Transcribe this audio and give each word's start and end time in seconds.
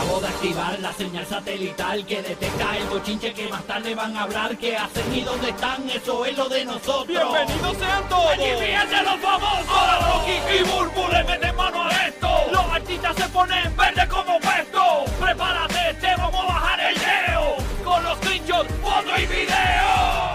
Acabo 0.00 0.18
de 0.18 0.28
activar 0.28 0.78
la 0.78 0.92
señal 0.94 1.26
satelital 1.26 2.06
que 2.06 2.22
detecta 2.22 2.74
el 2.78 2.84
bochinche 2.84 3.34
que 3.34 3.48
más 3.48 3.62
tarde 3.64 3.94
van 3.94 4.16
a 4.16 4.22
hablar. 4.22 4.56
¿Qué 4.56 4.74
hacen 4.74 5.14
y 5.14 5.20
dónde 5.20 5.50
están? 5.50 5.90
Eso 5.90 6.24
es 6.24 6.38
lo 6.38 6.48
de 6.48 6.64
nosotros. 6.64 7.06
¡Bienvenidos 7.06 7.76
sean 7.76 8.08
todos! 8.08 8.30
¡Allí 8.32 8.50
fíjense 8.58 9.02
los 9.02 9.20
famosos! 9.20 9.68
Ahora 9.68 9.98
Rocky 9.98 10.38
y 10.58 10.62
Burbu 10.62 11.06
le 11.12 11.24
meten 11.24 11.54
mano 11.54 11.84
a 11.84 11.90
esto. 12.06 12.28
Los 12.50 12.64
artistas 12.72 13.14
se 13.14 13.28
ponen 13.28 13.76
verde 13.76 14.08
como 14.08 14.40
puesto. 14.40 15.04
Prepárate, 15.20 15.94
te 16.00 16.16
vamos 16.16 16.44
a 16.44 16.46
bajar 16.46 16.80
el 16.80 16.94
leo. 16.94 17.56
Con 17.84 18.02
los 18.02 18.16
screenshots, 18.20 18.72
foto 18.80 19.18
y 19.18 19.26
video. 19.26 20.30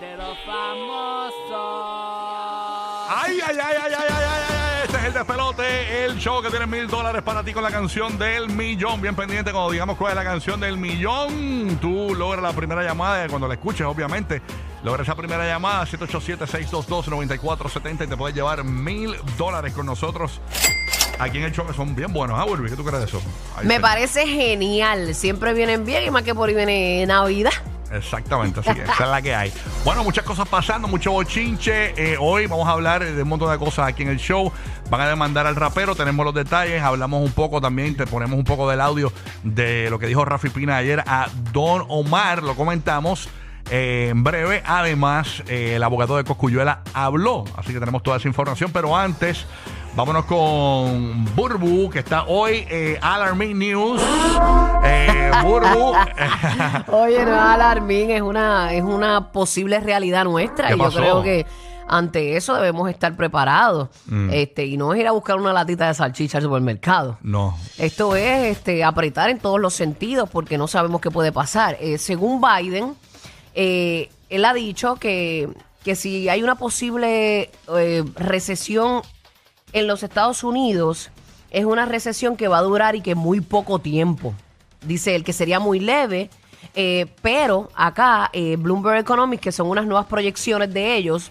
De 0.00 0.16
los 0.16 0.36
famosos. 0.44 1.92
Ay, 3.08 3.38
ay, 3.46 3.56
ay, 3.62 3.76
ay, 3.84 3.92
ay, 3.98 4.01
despelote, 5.22 6.04
el 6.04 6.18
show 6.18 6.42
que 6.42 6.50
tiene 6.50 6.66
mil 6.66 6.88
dólares 6.88 7.22
para 7.22 7.44
ti 7.44 7.52
con 7.52 7.62
la 7.62 7.70
canción 7.70 8.18
del 8.18 8.48
millón. 8.48 9.00
Bien 9.00 9.14
pendiente 9.14 9.52
cuando 9.52 9.70
digamos 9.70 9.96
cuál 9.96 10.10
es 10.10 10.16
la 10.16 10.24
canción 10.24 10.58
del 10.58 10.76
millón. 10.76 11.78
Tú 11.80 12.12
logras 12.16 12.42
la 12.42 12.52
primera 12.52 12.82
llamada, 12.82 13.28
cuando 13.28 13.46
la 13.46 13.54
escuches, 13.54 13.86
obviamente. 13.86 14.42
Logra 14.82 15.04
esa 15.04 15.14
primera 15.14 15.46
llamada, 15.46 15.86
787-622-9470 15.86 18.04
y 18.04 18.08
te 18.08 18.16
puedes 18.16 18.34
llevar 18.34 18.64
mil 18.64 19.14
dólares 19.38 19.72
con 19.72 19.86
nosotros. 19.86 20.40
Aquí 21.20 21.38
en 21.38 21.44
el 21.44 21.52
show 21.52 21.64
que 21.68 21.72
son 21.72 21.94
bien 21.94 22.12
buenos, 22.12 22.36
¿ah? 22.36 22.44
¿Qué 22.68 22.74
tú 22.74 22.84
crees 22.84 22.98
de 22.98 23.06
eso? 23.06 23.22
Ahí 23.56 23.64
Me 23.64 23.78
parece 23.78 24.26
genial. 24.26 25.14
Siempre 25.14 25.54
vienen 25.54 25.84
bien 25.84 26.04
y 26.04 26.10
más 26.10 26.24
que 26.24 26.34
por 26.34 26.48
ahí 26.48 26.54
viene 26.56 27.06
Navidad. 27.06 27.52
Exactamente, 27.92 28.60
así 28.60 28.74
que 28.74 28.82
esa 28.82 29.04
es 29.04 29.10
la 29.10 29.22
que 29.22 29.34
hay. 29.34 29.52
Bueno, 29.84 30.02
muchas 30.04 30.24
cosas 30.24 30.48
pasando, 30.48 30.88
mucho 30.88 31.12
bochinche. 31.12 31.92
Eh, 31.96 32.16
hoy 32.18 32.46
vamos 32.46 32.66
a 32.68 32.72
hablar 32.72 33.04
de 33.04 33.22
un 33.22 33.28
montón 33.28 33.50
de 33.50 33.58
cosas 33.58 33.86
aquí 33.86 34.02
en 34.02 34.08
el 34.08 34.18
show. 34.18 34.50
Van 34.90 35.00
a 35.00 35.08
demandar 35.08 35.46
al 35.46 35.56
rapero, 35.56 35.94
tenemos 35.94 36.24
los 36.24 36.34
detalles, 36.34 36.82
hablamos 36.82 37.22
un 37.22 37.32
poco 37.32 37.60
también, 37.60 37.96
te 37.96 38.06
ponemos 38.06 38.38
un 38.38 38.44
poco 38.44 38.68
del 38.68 38.80
audio 38.80 39.12
de 39.42 39.88
lo 39.90 39.98
que 39.98 40.06
dijo 40.06 40.24
Rafi 40.24 40.48
Pina 40.48 40.76
ayer 40.76 41.02
a 41.06 41.28
Don 41.52 41.84
Omar, 41.88 42.42
lo 42.42 42.54
comentamos. 42.54 43.28
eh, 43.70 44.08
en 44.10 44.24
breve, 44.24 44.62
además, 44.66 45.42
eh, 45.48 45.74
el 45.76 45.82
abogado 45.82 46.16
de 46.16 46.24
Coscuyuela 46.24 46.80
habló, 46.94 47.44
así 47.56 47.72
que 47.72 47.78
tenemos 47.78 48.02
toda 48.02 48.16
esa 48.16 48.28
información, 48.28 48.70
pero 48.72 48.96
antes, 48.96 49.46
vámonos 49.94 50.24
con 50.24 51.24
Burbu, 51.34 51.90
que 51.90 52.00
está 52.00 52.24
hoy, 52.24 52.66
eh, 52.68 52.98
Alarming 53.00 53.58
News. 53.58 54.02
Eh, 54.84 55.30
Burbu, 55.42 55.92
Oye, 56.92 57.24
no 57.24 57.34
es 57.34 57.40
alarmín, 57.40 58.10
es 58.10 58.22
una, 58.22 58.72
es 58.72 58.82
una 58.82 59.32
posible 59.32 59.80
realidad 59.80 60.24
nuestra. 60.24 60.68
¿Qué 60.68 60.74
Y 60.74 60.78
yo 60.78 60.90
creo 60.90 61.22
que 61.22 61.46
ante 61.88 62.36
eso 62.36 62.54
debemos 62.54 62.88
estar 62.88 63.16
preparados. 63.16 63.88
Mm. 64.06 64.30
Este, 64.32 64.66
y 64.66 64.76
no 64.76 64.94
es 64.94 65.00
ir 65.00 65.06
a 65.06 65.12
buscar 65.12 65.36
una 65.36 65.52
latita 65.52 65.88
de 65.88 65.94
salchicha 65.94 66.38
al 66.38 66.44
supermercado. 66.44 67.18
no, 67.22 67.56
Esto 67.78 68.16
es 68.16 68.56
este, 68.56 68.84
apretar 68.84 69.30
en 69.30 69.38
todos 69.38 69.60
los 69.60 69.74
sentidos 69.74 70.28
porque 70.30 70.58
no 70.58 70.68
sabemos 70.68 71.00
qué 71.00 71.10
puede 71.10 71.32
pasar. 71.32 71.76
Eh, 71.80 71.98
según 71.98 72.40
Biden, 72.40 72.94
eh, 73.54 74.10
él 74.30 74.44
ha 74.44 74.54
dicho 74.54 74.96
que, 74.96 75.48
que 75.84 75.94
si 75.96 76.28
hay 76.28 76.42
una 76.42 76.54
posible 76.54 77.50
eh, 77.76 78.04
recesión 78.16 79.02
en 79.72 79.86
los 79.86 80.02
Estados 80.02 80.44
Unidos, 80.44 81.10
es 81.50 81.64
una 81.64 81.86
recesión 81.86 82.36
que 82.36 82.48
va 82.48 82.58
a 82.58 82.62
durar 82.62 82.96
y 82.96 83.00
que 83.00 83.14
muy 83.14 83.40
poco 83.40 83.78
tiempo. 83.78 84.34
Dice 84.82 85.14
él 85.14 85.24
que 85.24 85.32
sería 85.32 85.60
muy 85.60 85.80
leve, 85.80 86.30
eh, 86.74 87.06
pero 87.20 87.70
acá 87.74 88.30
eh, 88.32 88.56
Bloomberg 88.56 88.98
Economics, 88.98 89.42
que 89.42 89.52
son 89.52 89.68
unas 89.68 89.86
nuevas 89.86 90.06
proyecciones 90.06 90.72
de 90.72 90.96
ellos, 90.96 91.30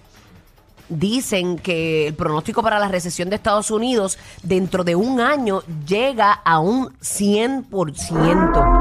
dicen 0.89 1.58
que 1.58 2.08
el 2.08 2.14
pronóstico 2.14 2.62
para 2.62 2.80
la 2.80 2.88
recesión 2.88 3.30
de 3.30 3.38
Estados 3.38 3.72
Unidos 3.72 4.17
dentro 4.44 4.84
de 4.84 4.95
un 4.95 5.19
año 5.22 5.62
llega 5.88 6.34
a 6.34 6.59
un 6.59 6.94
100%. 7.00 8.81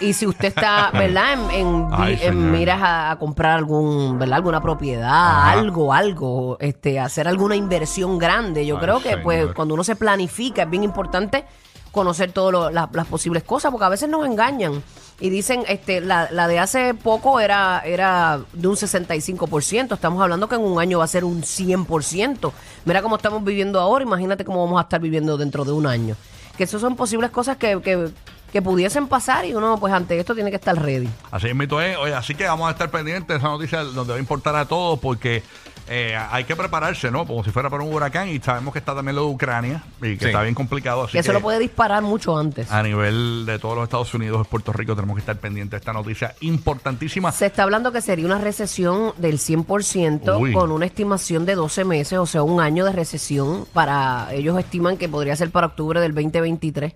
Y, 0.00 0.06
y 0.06 0.12
si 0.12 0.26
usted 0.26 0.48
está, 0.48 0.90
¿verdad? 0.92 1.34
En, 1.34 1.50
en- 1.50 1.88
Ay, 1.92 2.12
en 2.14 2.18
señor. 2.18 2.34
miras 2.34 2.82
a, 2.82 3.10
a 3.12 3.18
comprar 3.18 3.52
algún, 3.52 4.18
¿verdad? 4.18 4.36
Alguna 4.36 4.60
propiedad, 4.60 5.10
Ajá. 5.10 5.50
algo, 5.52 5.92
algo, 5.92 6.56
este, 6.60 6.98
hacer 7.00 7.28
alguna 7.28 7.56
inversión 7.56 8.18
grande. 8.18 8.64
Yo 8.66 8.76
Ay, 8.76 8.82
creo 8.82 9.00
que, 9.02 9.16
pues, 9.18 9.52
cuando 9.54 9.74
uno 9.74 9.84
se 9.84 9.96
planifica, 9.96 10.62
es 10.62 10.70
bien 10.70 10.84
importante 10.84 11.44
conocer 11.92 12.32
todas 12.32 12.72
las 12.72 13.06
posibles 13.06 13.44
cosas, 13.44 13.70
porque 13.70 13.84
a 13.84 13.88
veces 13.88 14.08
nos 14.08 14.26
engañan. 14.26 14.82
Y 15.20 15.30
dicen, 15.30 15.62
este, 15.68 16.00
la, 16.00 16.28
la 16.32 16.48
de 16.48 16.58
hace 16.58 16.92
poco 16.92 17.38
era, 17.38 17.82
era 17.84 18.40
de 18.52 18.66
un 18.66 18.74
65%. 18.74 19.94
Estamos 19.94 20.20
hablando 20.20 20.48
que 20.48 20.56
en 20.56 20.62
un 20.62 20.80
año 20.80 20.98
va 20.98 21.04
a 21.04 21.08
ser 21.08 21.24
un 21.24 21.42
100%. 21.42 22.50
Mira 22.84 23.00
cómo 23.00 23.14
estamos 23.14 23.44
viviendo 23.44 23.78
ahora, 23.80 24.02
imagínate 24.04 24.44
cómo 24.44 24.64
vamos 24.64 24.80
a 24.80 24.82
estar 24.82 25.00
viviendo 25.00 25.36
dentro 25.36 25.64
de 25.64 25.70
un 25.70 25.86
año. 25.86 26.16
Que 26.58 26.64
eso 26.64 26.80
son 26.80 26.96
posibles 26.96 27.30
cosas 27.30 27.56
que, 27.58 27.80
que, 27.80 28.10
que 28.54 28.62
pudiesen 28.62 29.08
pasar 29.08 29.44
y 29.44 29.52
uno, 29.52 29.78
pues 29.80 29.92
ante 29.92 30.16
esto 30.16 30.32
tiene 30.32 30.48
que 30.48 30.56
estar 30.56 30.80
ready. 30.80 31.08
Así 31.32 31.48
es, 31.48 31.56
mito 31.56 31.80
es. 31.80 31.96
Oye, 31.98 32.14
así 32.14 32.36
que 32.36 32.44
vamos 32.46 32.68
a 32.68 32.70
estar 32.70 32.88
pendientes 32.88 33.26
de 33.28 33.36
esa 33.36 33.48
noticia 33.48 33.82
donde 33.82 34.12
va 34.12 34.16
a 34.16 34.20
importar 34.20 34.54
a 34.54 34.64
todos 34.66 35.00
porque 35.00 35.42
eh, 35.88 36.16
hay 36.30 36.44
que 36.44 36.54
prepararse, 36.54 37.10
¿no? 37.10 37.26
Como 37.26 37.42
si 37.42 37.50
fuera 37.50 37.68
para 37.68 37.82
un 37.82 37.92
huracán 37.92 38.28
y 38.28 38.38
sabemos 38.38 38.72
que 38.72 38.78
está 38.78 38.94
también 38.94 39.16
lo 39.16 39.22
de 39.26 39.32
Ucrania 39.32 39.82
y 39.98 40.14
que 40.16 40.18
Sí. 40.20 40.24
está 40.26 40.42
bien 40.42 40.54
complicado. 40.54 41.02
Así 41.02 41.12
que 41.14 41.18
eso 41.18 41.32
lo 41.32 41.40
puede 41.40 41.58
disparar 41.58 42.02
mucho 42.04 42.38
antes. 42.38 42.70
a 42.70 42.80
nivel 42.84 43.42
de 43.44 43.58
todos 43.58 43.74
los 43.74 43.82
Estados 43.82 44.14
Unidos 44.14 44.46
y 44.46 44.48
Puerto 44.48 44.72
Rico 44.72 44.94
tenemos 44.94 45.16
que 45.16 45.20
estar 45.20 45.36
pendientes 45.36 45.72
de 45.72 45.76
esta 45.78 45.92
noticia 45.92 46.34
importantísima. 46.40 47.32
Se 47.32 47.46
está 47.46 47.64
hablando 47.64 47.90
que 47.90 48.00
sería 48.02 48.24
una 48.24 48.38
recesión 48.38 49.14
del 49.18 49.38
100% 49.40 50.38
Uy. 50.38 50.52
con 50.52 50.70
una 50.70 50.86
estimación 50.86 51.44
de 51.44 51.56
12 51.56 51.84
meses, 51.84 52.18
o 52.20 52.26
sea, 52.26 52.44
un 52.44 52.60
año 52.60 52.84
de 52.84 52.92
recesión 52.92 53.66
para 53.72 54.28
ellos 54.32 54.56
estiman 54.58 54.96
que 54.96 55.08
podría 55.08 55.34
ser 55.34 55.50
para 55.50 55.66
octubre 55.66 56.00
del 56.00 56.14
2023. 56.14 56.94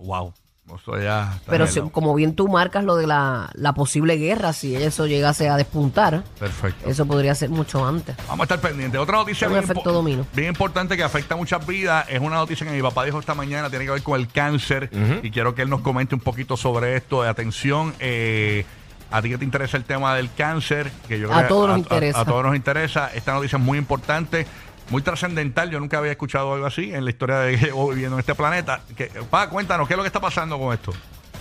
Wow. 0.00 0.32
Eso 0.74 0.98
ya 1.00 1.32
está 1.36 1.50
Pero 1.50 1.66
si- 1.68 1.80
como 1.90 2.12
bien 2.14 2.34
tú 2.34 2.48
marcas 2.48 2.82
lo 2.84 2.96
de 2.96 3.06
la, 3.06 3.48
la 3.54 3.72
posible 3.72 4.16
guerra, 4.16 4.52
si 4.52 4.74
eso 4.74 5.06
llegase 5.06 5.48
a 5.48 5.56
despuntar, 5.56 6.24
Perfecto. 6.40 6.88
eso 6.88 7.06
podría 7.06 7.34
ser 7.36 7.50
mucho 7.50 7.86
antes. 7.86 8.16
Vamos 8.26 8.40
a 8.40 8.54
estar 8.54 8.60
pendientes. 8.60 9.00
Otra 9.00 9.16
noticia 9.16 9.46
Un 9.46 9.54
bien, 9.54 9.64
efecto 9.64 9.90
impo- 9.90 9.92
dominó. 9.94 10.26
bien 10.34 10.48
importante 10.48 10.96
que 10.96 11.04
afecta 11.04 11.34
a 11.34 11.36
muchas 11.36 11.64
vidas 11.66 12.06
es 12.08 12.20
una 12.20 12.36
noticia 12.36 12.66
que 12.66 12.72
mi 12.72 12.82
papá 12.82 13.04
dijo 13.04 13.20
esta 13.20 13.34
mañana, 13.34 13.70
tiene 13.70 13.84
que 13.84 13.92
ver 13.92 14.02
con 14.02 14.18
el 14.20 14.26
cáncer 14.28 14.90
y 15.22 15.30
quiero 15.30 15.54
que 15.54 15.62
él 15.62 15.70
nos 15.70 15.80
comente 15.82 16.14
un 16.16 16.20
poquito 16.20 16.56
sobre 16.56 16.96
esto. 16.96 17.22
De 17.22 17.28
atención, 17.28 17.94
eh, 18.00 18.64
a 19.12 19.22
ti 19.22 19.28
que 19.28 19.38
te 19.38 19.44
interesa 19.44 19.76
el 19.76 19.84
tema 19.84 20.16
del 20.16 20.32
cáncer, 20.34 20.90
que 21.06 21.20
yo 21.20 21.32
A 21.32 21.36
creo 21.38 21.48
todos 21.48 21.66
que 21.66 21.70
nos 21.70 21.78
interesa. 21.78 22.20
A, 22.20 22.24
todos 22.24 22.44
nos 22.44 22.56
interesa. 22.56 23.10
Esta 23.14 23.32
noticia 23.34 23.56
es 23.56 23.62
muy 23.64 23.78
importante. 23.78 24.46
Muy 24.90 25.02
trascendental, 25.02 25.70
yo 25.70 25.80
nunca 25.80 25.98
había 25.98 26.12
escuchado 26.12 26.54
algo 26.54 26.66
así 26.66 26.92
en 26.94 27.04
la 27.04 27.10
historia 27.10 27.38
de 27.40 27.58
que 27.58 27.66
llevo 27.66 27.88
viviendo 27.90 28.16
en 28.16 28.20
este 28.20 28.34
planeta. 28.36 28.80
Que, 28.96 29.06
pa, 29.28 29.50
cuéntanos, 29.50 29.88
¿qué 29.88 29.94
es 29.94 29.96
lo 29.96 30.04
que 30.04 30.08
está 30.08 30.20
pasando 30.20 30.58
con 30.58 30.72
esto? 30.72 30.92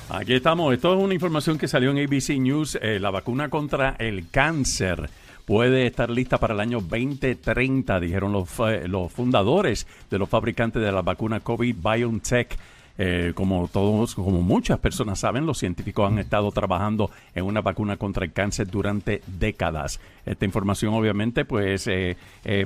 Aquí 0.10 0.34
estamos. 0.34 0.74
Esto 0.74 0.94
es 0.96 1.00
una 1.04 1.14
información 1.14 1.58
que 1.58 1.68
salió 1.68 1.92
en 1.92 2.00
ABC 2.04 2.30
News. 2.40 2.78
Eh, 2.82 3.00
la 3.00 3.12
vacuna 3.12 3.50
contra 3.50 3.96
el 4.00 4.30
cáncer 4.30 5.10
puede 5.46 5.86
estar 5.86 6.10
lista 6.10 6.40
para 6.40 6.56
el 6.56 6.60
año 6.60 6.80
2030, 6.82 8.00
dijeron 8.00 8.32
los, 8.32 8.50
fa- 8.50 8.78
los 8.88 9.12
fundadores 9.12 9.86
de 10.10 10.18
los 10.18 10.28
fabricantes 10.28 10.82
de 10.82 10.92
la 10.92 11.04
vacuna 11.04 11.40
COVID 11.40 11.76
BioNTech. 11.76 12.58
Eh, 12.98 13.34
como 13.36 13.68
todos, 13.68 14.16
como 14.16 14.42
muchas 14.42 14.80
personas 14.80 15.20
saben, 15.20 15.46
los 15.46 15.58
científicos 15.58 16.10
han 16.10 16.18
estado 16.20 16.52
trabajando 16.52 17.12
en 17.34 17.46
una 17.46 17.62
vacuna 17.62 17.98
contra 17.98 18.26
el 18.26 18.32
cáncer 18.32 18.68
durante 18.68 19.22
décadas. 19.28 20.00
Esta 20.26 20.46
información, 20.46 20.94
obviamente, 20.94 21.46
pues 21.46 21.88
eh, 21.88 22.16
eh, 22.46 22.66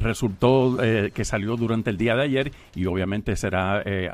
resultó 0.00 0.82
eh, 0.82 1.10
que 1.12 1.24
salió 1.24 1.56
durante 1.56 1.90
el 1.90 1.96
día 1.96 2.14
de 2.14 2.22
ayer 2.22 2.52
y 2.74 2.86
obviamente 2.86 3.34
será 3.36 3.82
eh, 3.84 4.10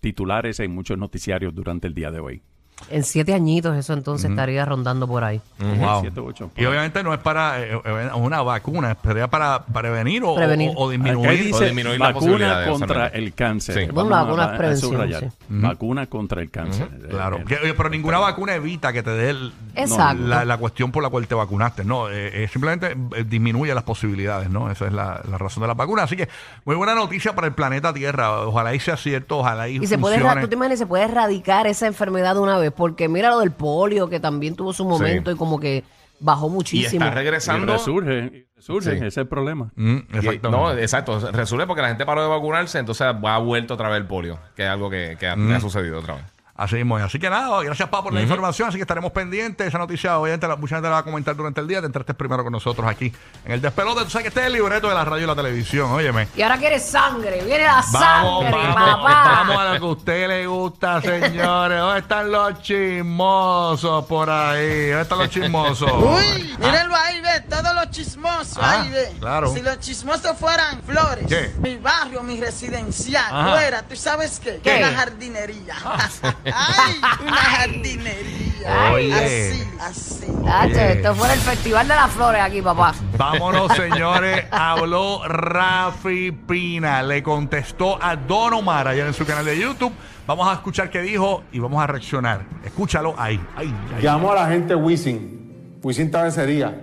titulares 0.00 0.60
en 0.60 0.74
muchos 0.74 0.98
noticiarios 0.98 1.54
durante 1.54 1.86
el 1.86 1.94
día 1.94 2.10
de 2.10 2.20
hoy. 2.20 2.42
En 2.90 3.02
siete 3.02 3.32
añitos 3.32 3.74
eso 3.76 3.92
entonces 3.94 4.28
estaría 4.30 4.64
rondando 4.64 5.06
por 5.08 5.24
ahí. 5.24 5.40
Wow. 5.58 6.00
Siete, 6.02 6.20
ocho. 6.20 6.50
Y 6.56 6.64
obviamente 6.66 7.02
no 7.02 7.14
es 7.14 7.20
para 7.20 7.60
eh, 7.62 7.80
eh, 7.82 8.10
una 8.14 8.42
vacuna, 8.42 8.94
sería 9.02 9.28
para 9.28 9.64
prevenir 9.64 10.22
o, 10.24 10.34
Prevenir. 10.34 10.72
o- 10.76 10.82
o 10.82 10.90
disminuir. 10.90 11.30
Aquí 11.30 11.38
dice 11.44 11.64
disminuir 11.66 11.98
la 11.98 12.12
posibilidad 12.12 12.58
vacuna 12.58 12.64
de 12.64 12.70
contra 12.78 13.06
el 13.08 13.32
cáncer. 13.32 13.74
Sí. 13.86 13.90
Bueno, 13.92 14.10
Vamos 14.10 14.10
la 14.10 14.18
a- 14.18 14.24
vacuna 14.24 14.42
es 14.44 14.48
a 14.52 14.56
prevención, 14.58 14.90
subrayar. 14.92 15.20
sí. 15.22 15.28
Vacuna 15.48 16.06
contra 16.08 16.42
el 16.42 16.50
cáncer. 16.50 16.88
Eh, 16.92 17.06
Claro, 17.08 17.38
eh, 17.38 17.44
Que, 17.46 17.56
oye, 17.56 17.74
pero 17.74 17.88
ninguna 17.88 18.18
vacuna 18.18 18.54
evita 18.56 18.92
que 18.92 19.02
te 19.02 19.10
dé 19.10 19.30
el- 19.30 19.52
Exacto. 19.76 20.22
la, 20.26 20.44
la 20.44 20.56
cuestión 20.58 20.92
por 20.92 21.02
la 21.02 21.08
cual 21.08 21.26
te 21.26 21.34
vacunaste, 21.34 21.84
no, 21.84 22.10
eh, 22.10 22.44
eh, 22.44 22.48
simplemente 22.52 22.96
eh, 23.16 23.24
disminuye 23.26 23.72
las 23.74 23.84
posibilidades, 23.84 24.50
¿no? 24.50 24.70
Esa 24.70 24.86
es 24.88 24.92
la, 24.92 25.22
la 25.30 25.38
razón 25.38 25.62
de 25.62 25.68
la 25.68 25.74
vacuna. 25.74 26.02
Así 26.02 26.16
que 26.16 26.28
muy 26.66 26.76
buena 26.76 26.94
noticia 26.94 27.34
para 27.34 27.46
el 27.46 27.54
planeta 27.54 27.94
Tierra. 27.94 28.40
Ojalá 28.42 28.74
y 28.74 28.80
sea 28.80 28.96
cierto, 28.96 29.38
ojalá 29.38 29.68
y, 29.68 29.76
Y 29.76 29.86
se 29.86 29.96
puede, 29.96 30.16
funcione. 30.16 30.32
erra- 30.32 30.40
tú 30.42 30.48
te 30.48 30.54
imaginas, 30.56 30.78
se 30.80 30.86
puede 30.86 31.04
erradicar 31.04 31.66
esa 31.66 31.86
enfermedad 31.86 32.34
de 32.34 32.40
una 32.40 32.58
porque 32.70 33.08
mira 33.08 33.30
lo 33.30 33.40
del 33.40 33.50
polio, 33.52 34.08
que 34.08 34.20
también 34.20 34.54
tuvo 34.56 34.72
su 34.72 34.84
momento 34.84 35.30
y 35.30 35.36
como 35.36 35.58
que 35.60 35.84
bajó 36.20 36.46
Y 36.46 36.50
muchísimo. 36.50 37.04
está 37.04 37.14
y 37.14 37.22
regresando. 37.22 37.72
resurge, 37.72 38.46
resurge, 38.56 38.90
Sí. 38.90 38.96
ese 38.96 39.06
es 39.08 39.16
el 39.18 39.26
problema. 39.26 39.70
Mm, 39.76 39.96
y- 39.96 40.00
exactamente. 40.18 40.50
no, 40.50 40.72
exacto. 40.72 41.32
Resuelve 41.32 41.66
porque 41.66 41.82
la 41.82 41.88
gente 41.88 42.06
paró 42.06 42.22
de 42.22 42.28
vacunarse, 42.28 42.78
entonces 42.78 43.06
ha 43.06 43.38
vuelto 43.38 43.74
otra 43.74 43.88
vez 43.88 43.98
el 43.98 44.06
polio, 44.06 44.38
que 44.56 44.62
es 44.62 44.68
algo 44.68 44.88
que, 44.88 45.16
que 45.18 45.26
ha, 45.26 45.36
Mm. 45.36 45.52
ha 45.52 45.60
sucedido 45.60 45.98
otra 45.98 46.14
vez. 46.14 46.24
Así 46.56 46.76
mismo. 46.76 46.96
Así 46.96 47.18
que 47.18 47.28
nada, 47.28 47.62
gracias 47.62 47.88
Pablo 47.88 48.04
por 48.04 48.14
la 48.14 48.22
información. 48.22 48.68
Así 48.68 48.78
que 48.78 48.82
estaremos 48.82 49.10
pendientes. 49.10 49.66
Esa 49.66 49.78
noticia, 49.78 50.18
obviamente, 50.18 50.46
la, 50.46 50.54
mucha 50.54 50.76
gente 50.76 50.88
la 50.88 50.94
va 50.94 50.98
a 51.00 51.02
comentar 51.02 51.34
durante 51.34 51.60
el 51.60 51.66
día. 51.66 51.80
Te 51.80 51.86
entraste 51.86 52.14
primero 52.14 52.44
con 52.44 52.52
nosotros 52.52 52.86
aquí 52.88 53.12
en 53.44 53.52
el 53.52 53.60
despelote. 53.60 54.04
Tú 54.04 54.10
sabes 54.10 54.22
que 54.24 54.28
este 54.28 54.40
es 54.40 54.46
el 54.46 54.52
libreto 54.52 54.88
de 54.88 54.94
la 54.94 55.04
radio 55.04 55.24
y 55.24 55.26
la 55.26 55.34
televisión. 55.34 55.90
Óyeme. 55.90 56.28
Y 56.36 56.42
ahora 56.42 56.56
quiere 56.58 56.78
sangre, 56.78 57.42
viene 57.44 57.64
la 57.64 57.84
Vamos, 57.92 58.44
sangre, 58.44 58.50
vamos, 58.52 59.04
papá. 59.04 59.24
vamos 59.24 59.56
a 59.58 59.64
lo 59.64 59.80
que 59.80 59.84
a 59.86 59.88
usted 59.88 60.28
le 60.28 60.46
gusta, 60.46 61.00
señores. 61.02 61.78
¿Dónde 61.78 61.98
están 61.98 62.30
los 62.30 62.62
chismosos 62.62 64.04
por 64.06 64.30
ahí? 64.30 64.88
¿Dónde 64.88 65.02
están 65.02 65.18
los 65.18 65.30
chismosos? 65.30 65.92
Uy, 65.92 66.54
mírenlo 66.58 66.94
ahí, 66.94 67.20
ve, 67.20 67.40
todos 67.48 67.74
los 67.74 67.83
chismosos, 67.94 68.58
Ah, 68.60 68.82
ahí 68.82 68.90
ve. 68.90 69.12
claro. 69.20 69.52
Si 69.54 69.62
los 69.62 69.78
chismosos 69.78 70.36
fueran 70.36 70.82
flores, 70.82 71.26
¿Qué? 71.28 71.52
mi 71.62 71.76
barrio, 71.76 72.22
mi 72.22 72.38
residencial, 72.40 73.24
Ajá. 73.24 73.52
fuera, 73.52 73.82
¿tú 73.82 73.94
sabes 73.96 74.40
qué? 74.42 74.60
¿Qué? 74.62 74.78
Una 74.78 74.92
jardinería. 74.96 75.74
Ay, 76.44 76.94
una 77.22 77.36
jardinería. 77.36 78.92
Oye. 78.92 79.14
Así, 79.14 79.68
así. 79.80 80.26
Oye. 80.64 80.92
esto 80.92 81.14
fue 81.14 81.32
el 81.32 81.40
Festival 81.40 81.86
de 81.88 81.94
las 81.94 82.10
Flores 82.10 82.42
aquí, 82.42 82.60
papá. 82.62 82.94
Vámonos, 83.16 83.72
señores. 83.76 84.44
Habló 84.50 85.22
Rafi 85.26 86.32
Pina. 86.32 87.02
Le 87.02 87.22
contestó 87.22 88.02
a 88.02 88.16
Don 88.16 88.54
Omar 88.54 88.88
ayer 88.88 89.06
en 89.06 89.14
su 89.14 89.24
canal 89.24 89.44
de 89.44 89.58
YouTube. 89.58 89.92
Vamos 90.26 90.48
a 90.48 90.54
escuchar 90.54 90.90
qué 90.90 91.00
dijo 91.02 91.44
y 91.52 91.58
vamos 91.58 91.82
a 91.82 91.86
reaccionar. 91.86 92.44
Escúchalo 92.64 93.14
ahí. 93.18 93.40
ahí, 93.56 93.72
ahí. 93.94 94.02
Llamó 94.02 94.32
a 94.32 94.34
la 94.36 94.46
gente 94.48 94.74
Wisin. 94.74 95.78
Wisin 95.82 96.06
estaba 96.06 96.28
ese 96.28 96.46
día. 96.46 96.80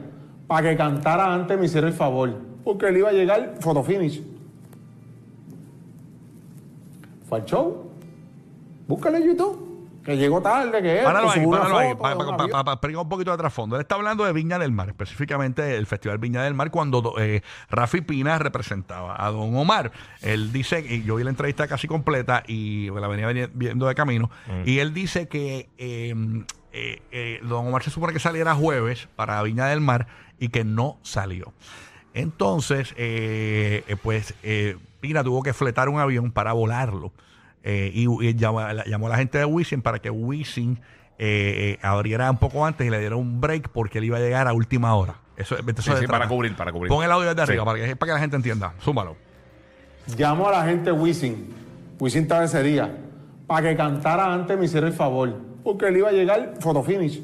Para 0.51 0.69
que 0.69 0.75
cantara 0.75 1.33
antes 1.33 1.57
me 1.57 1.65
hiciera 1.65 1.87
el 1.87 1.93
favor. 1.93 2.37
Porque 2.65 2.89
él 2.89 2.97
iba 2.97 3.07
a 3.07 3.13
llegar 3.13 3.55
photo 3.61 3.81
finish. 3.81 4.21
Fue 7.29 7.39
al 7.39 7.45
show. 7.45 7.89
Búscale 8.85 9.19
en 9.19 9.27
YouTube. 9.27 9.87
Que 10.03 10.17
llegó 10.17 10.41
tarde, 10.41 10.81
que 10.81 10.97
es. 10.97 11.05
Páralo 11.05 11.31
ahí, 11.31 11.47
páralo 11.47 11.77
ahí, 11.77 11.95
para 11.95 12.15
un 12.17 12.33
avión. 12.33 12.67
explicar 12.67 13.01
un 13.01 13.07
poquito 13.07 13.31
de 13.31 13.37
trasfondo. 13.37 13.77
Él 13.77 13.83
está 13.83 13.95
hablando 13.95 14.25
de 14.25 14.33
Viña 14.33 14.59
del 14.59 14.73
Mar, 14.73 14.89
específicamente 14.89 15.77
el 15.77 15.85
Festival 15.85 16.17
Viña 16.17 16.43
del 16.43 16.53
Mar, 16.53 16.69
cuando 16.69 17.13
eh, 17.17 17.43
Rafi 17.69 18.01
Pina 18.01 18.37
representaba 18.37 19.25
a 19.25 19.31
Don 19.31 19.55
Omar. 19.55 19.93
Él 20.21 20.51
dice, 20.51 20.83
y 20.85 21.03
yo 21.03 21.15
vi 21.15 21.23
la 21.23 21.29
entrevista 21.29 21.65
casi 21.69 21.87
completa 21.87 22.43
y 22.45 22.89
la 22.89 23.07
venía 23.07 23.49
viendo 23.53 23.87
de 23.87 23.95
camino, 23.95 24.29
y 24.65 24.79
él 24.79 24.93
dice 24.93 25.29
que 25.29 25.69
eh, 25.77 26.13
eh, 26.73 27.01
eh, 27.11 27.39
Don 27.43 27.67
Omar 27.67 27.83
se 27.83 27.89
supone 27.89 28.13
que 28.13 28.19
saliera 28.19 28.53
jueves 28.55 29.07
para 29.15 29.41
Viña 29.43 29.65
del 29.67 29.81
Mar 29.81 30.07
y 30.39 30.49
que 30.49 30.63
no 30.63 30.97
salió. 31.03 31.53
Entonces, 32.13 32.93
eh, 32.97 33.83
eh, 33.87 33.95
pues 34.01 34.33
eh, 34.43 34.77
Pina 34.99 35.23
tuvo 35.23 35.43
que 35.43 35.53
fletar 35.53 35.89
un 35.89 35.99
avión 35.99 36.31
para 36.31 36.53
volarlo. 36.53 37.11
Eh, 37.63 37.91
y, 37.93 38.07
y 38.25 38.35
llamó, 38.35 38.59
a 38.59 38.73
la- 38.73 38.85
llamó 38.85 39.07
a 39.07 39.09
la 39.11 39.17
gente 39.17 39.37
de 39.37 39.45
Wisin 39.45 39.81
para 39.81 39.99
que 39.99 40.09
Wisin 40.09 40.79
abriera 41.83 42.31
un 42.31 42.37
poco 42.37 42.65
antes 42.65 42.85
y 42.85 42.89
le 42.89 42.99
diera 42.99 43.15
un 43.15 43.39
break 43.39 43.69
porque 43.69 43.99
él 43.99 44.05
iba 44.05 44.17
a 44.17 44.19
llegar 44.19 44.47
a 44.47 44.53
última 44.53 44.95
hora. 44.95 45.15
Eso, 45.37 45.55
eso 45.57 45.95
Sí, 45.97 46.07
para 46.07 46.27
cubrir, 46.27 46.55
para 46.55 46.71
cubrir. 46.71 46.89
Pon 46.89 47.03
el 47.03 47.11
audio 47.11 47.29
desde 47.29 47.45
Sí. 47.45 47.51
arriba 47.51 47.65
para 47.65 47.77
que, 47.85 47.95
para 47.95 48.09
que 48.09 48.13
la 48.15 48.19
gente 48.19 48.35
entienda. 48.35 48.73
Súmalo. 48.79 49.15
Llamó 50.17 50.47
a 50.49 50.51
la 50.51 50.65
gente 50.65 50.91
Wisin. 50.91 51.47
Wisin 51.99 52.23
estaba 52.23 52.43
ese 52.43 52.61
día. 52.63 52.91
Para 53.47 53.69
que 53.69 53.75
cantara 53.75 54.33
antes 54.33 54.57
me 54.57 54.65
hiciera 54.65 54.87
el 54.87 54.93
favor. 54.93 55.39
Porque 55.63 55.87
él 55.87 55.97
iba 55.97 56.09
a 56.09 56.11
llegar 56.11 56.55
photo 56.59 56.81
finish. 56.83 57.21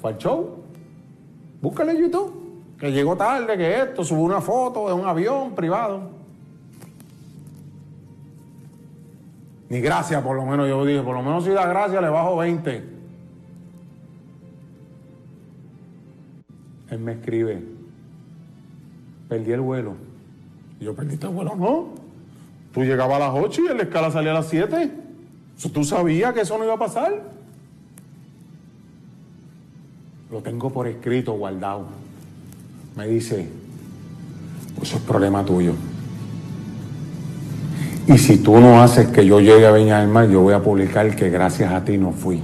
Fue 0.00 0.10
al 0.10 0.18
show. 0.18 0.62
Búscale 1.60 1.92
en 1.92 1.98
YouTube. 2.02 2.42
Que 2.78 2.90
llegó 2.90 3.16
tarde, 3.16 3.56
que 3.56 3.82
esto, 3.82 4.02
subió 4.02 4.22
una 4.22 4.40
foto 4.40 4.88
de 4.88 4.94
un 4.94 5.06
avión 5.06 5.54
privado. 5.54 6.10
Ni 9.68 9.80
gracias, 9.80 10.20
por 10.22 10.36
lo 10.36 10.44
menos 10.44 10.68
yo 10.68 10.84
dije, 10.84 11.00
por 11.00 11.14
lo 11.14 11.22
menos 11.22 11.44
si 11.44 11.50
da 11.50 11.66
gracias 11.66 12.02
le 12.02 12.08
bajo 12.08 12.36
20. 12.36 12.84
Él 16.90 16.98
me 16.98 17.12
escribe, 17.12 17.62
perdí 19.28 19.52
el 19.52 19.60
vuelo. 19.60 19.94
Yo, 20.78 20.94
¿perdiste 20.94 21.26
el 21.26 21.32
vuelo? 21.32 21.54
No. 21.56 21.86
Tú 22.74 22.82
llegabas 22.82 23.16
a 23.16 23.28
las 23.28 23.34
8 23.34 23.62
y 23.64 23.70
en 23.70 23.76
la 23.76 23.82
escala 23.84 24.10
salía 24.10 24.32
a 24.32 24.34
las 24.34 24.48
7. 24.48 25.01
¿Tú 25.72 25.84
sabías 25.84 26.34
que 26.34 26.40
eso 26.40 26.58
no 26.58 26.64
iba 26.64 26.74
a 26.74 26.78
pasar? 26.78 27.22
Lo 30.30 30.40
tengo 30.40 30.70
por 30.70 30.86
escrito, 30.88 31.32
guardado. 31.34 31.86
Me 32.96 33.06
dice, 33.06 33.48
pues 34.76 34.88
eso 34.88 34.98
es 34.98 35.04
problema 35.04 35.44
tuyo. 35.44 35.74
Y 38.06 38.18
si 38.18 38.38
tú 38.38 38.58
no 38.58 38.82
haces 38.82 39.08
que 39.08 39.24
yo 39.24 39.40
llegue 39.40 39.66
a 39.66 39.72
Viña 39.72 40.00
del 40.00 40.08
Mar, 40.08 40.28
yo 40.28 40.40
voy 40.40 40.54
a 40.54 40.62
publicar 40.62 41.14
que 41.14 41.30
gracias 41.30 41.72
a 41.72 41.84
ti 41.84 41.96
no 41.98 42.12
fui. 42.12 42.42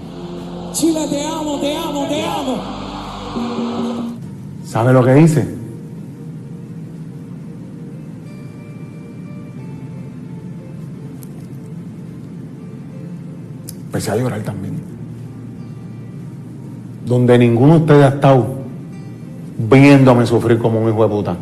Chile, 0.72 1.06
te 1.10 1.26
amo, 1.26 1.58
te 1.60 1.76
amo, 1.76 2.08
te 2.08 2.22
amo. 2.25 2.62
¿Sabe 4.64 4.93
lo 4.93 5.05
que 5.05 5.14
dice? 5.14 5.57
Empecé 13.88 14.11
a 14.11 14.17
llorar 14.17 14.43
también. 14.43 14.75
Donde 17.06 17.38
ninguno 17.38 17.75
de 17.75 17.81
ustedes 17.81 18.05
ha 18.05 18.08
estado 18.08 18.46
viéndome 19.56 20.26
sufrir 20.26 20.58
como 20.58 20.82
un 20.82 20.90
hijo 20.90 21.02
de 21.02 21.08
puta. 21.08 21.37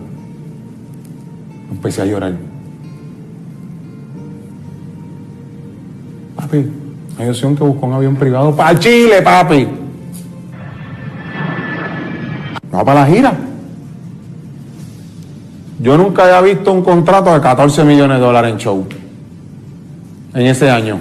Empecé 1.73 2.03
a 2.03 2.05
llorar. 2.05 2.35
Papi, 6.37 6.71
hay 7.19 7.29
opción 7.29 7.57
que 7.57 7.65
busco 7.65 7.85
un 7.85 7.95
avión 7.95 8.15
privado 8.15 8.55
para 8.55 8.79
Chile, 8.79 9.21
papi. 9.23 9.67
No 12.71 12.85
para 12.85 13.01
la 13.01 13.07
gira. 13.07 13.33
Yo 15.81 15.99
nunca 15.99 16.23
había 16.23 16.55
visto 16.55 16.73
un 16.73 16.83
contrato 16.83 17.35
de 17.35 17.41
14 17.41 17.85
millones 17.85 18.19
de 18.19 18.25
dólares 18.25 18.53
en 18.53 18.59
show. 18.59 18.87
En 20.33 20.47
ese 20.47 20.71
año. 20.71 21.01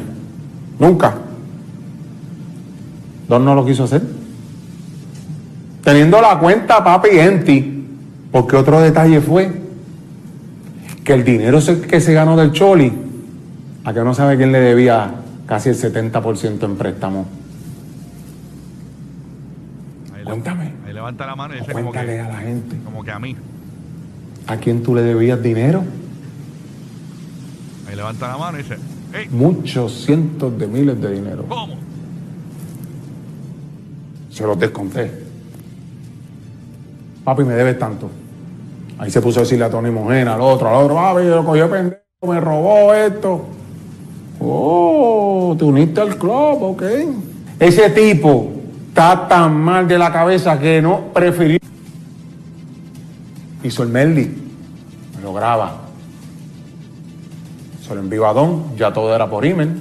Nunca. 0.79 1.24
Don 3.27 3.43
no 3.43 3.55
lo 3.55 3.65
quiso 3.65 3.85
hacer. 3.85 4.01
Teniendo 5.83 6.21
la 6.21 6.39
cuenta, 6.39 6.83
papi, 6.83 7.09
en 7.11 7.43
ti. 7.43 7.85
Porque 8.31 8.55
otro 8.55 8.81
detalle 8.81 9.21
fue 9.21 9.61
que 11.03 11.13
el 11.13 11.23
dinero 11.23 11.59
que 11.89 12.01
se 12.01 12.13
ganó 12.13 12.35
del 12.35 12.51
Choli, 12.51 12.91
a 13.83 13.93
que 13.93 13.99
no 14.01 14.13
sabe 14.13 14.35
quién 14.37 14.51
le 14.51 14.59
debía 14.59 15.11
casi 15.45 15.69
el 15.69 15.75
70% 15.75 16.63
en 16.63 16.75
préstamo. 16.75 17.27
Ahí, 20.15 20.23
Cuéntame. 20.23 20.73
ahí 20.85 20.93
levanta 20.93 21.25
la 21.27 21.35
mano 21.35 21.55
y 21.55 21.59
dice 21.59 21.71
como 21.71 21.91
que, 21.91 21.99
a 21.99 22.27
la 22.27 22.37
gente. 22.39 22.77
como 22.83 23.03
que 23.03 23.11
a 23.11 23.19
mí. 23.19 23.35
¿A 24.47 24.57
quién 24.57 24.81
tú 24.83 24.95
le 24.95 25.03
debías 25.03 25.41
dinero? 25.41 25.83
Ahí 27.87 27.95
levanta 27.95 28.27
la 28.27 28.37
mano 28.37 28.59
y 28.59 28.63
dice, 28.63 28.77
hey, 29.13 29.27
Muchos 29.31 30.03
cientos 30.05 30.57
de 30.57 30.67
miles 30.67 30.99
de 30.99 31.11
dinero. 31.13 31.45
¿cómo? 31.47 31.74
Se 34.35 34.45
los 34.45 34.59
desconté. 34.59 35.09
Papi, 37.23 37.45
me 37.45 37.53
debes 37.53 37.79
tanto. 37.79 38.09
Ahí 38.97 39.09
se 39.09 39.21
puso 39.21 39.39
a 39.39 39.43
decirle 39.43 39.63
a 39.63 39.69
Tony 39.69 39.89
Mojena, 39.89 40.33
al 40.33 40.41
otro, 40.41 40.67
al 40.67 40.83
otro, 40.83 40.95
papi, 40.95 41.23
lo 41.23 41.45
cogió 41.45 41.69
pendejo, 41.69 42.01
me 42.27 42.41
robó 42.41 42.93
esto. 42.93 43.45
Oh, 44.41 45.55
te 45.57 45.63
uniste 45.63 46.01
al 46.01 46.17
club, 46.17 46.63
ok. 46.63 46.83
Ese 47.61 47.89
tipo 47.91 48.51
está 48.89 49.25
tan 49.25 49.55
mal 49.55 49.87
de 49.87 49.97
la 49.97 50.11
cabeza 50.11 50.59
que 50.59 50.81
no 50.81 51.13
prefirió. 51.13 51.59
Hizo 53.63 53.83
el 53.83 53.89
Melly, 53.89 54.35
me 55.15 55.23
lo 55.23 55.33
graba. 55.33 55.77
Se 57.87 57.95
lo 57.95 58.01
envió 58.01 58.27
a 58.27 58.33
Don, 58.33 58.75
ya 58.75 58.91
todo 58.91 59.15
era 59.15 59.29
por 59.29 59.45
email. 59.45 59.79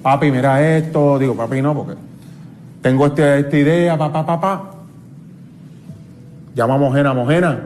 Papi, 0.00 0.30
mira 0.30 0.76
esto. 0.76 1.18
Digo, 1.18 1.34
papi, 1.34 1.60
no, 1.60 1.74
porque 1.74 2.09
tengo 2.82 3.06
este- 3.06 3.40
esta 3.40 3.56
idea, 3.56 3.96
papá, 3.98 4.24
papá. 4.24 4.70
Llama 6.54 6.74
a 6.74 6.78
Mojena, 6.78 7.14
Mojena, 7.14 7.60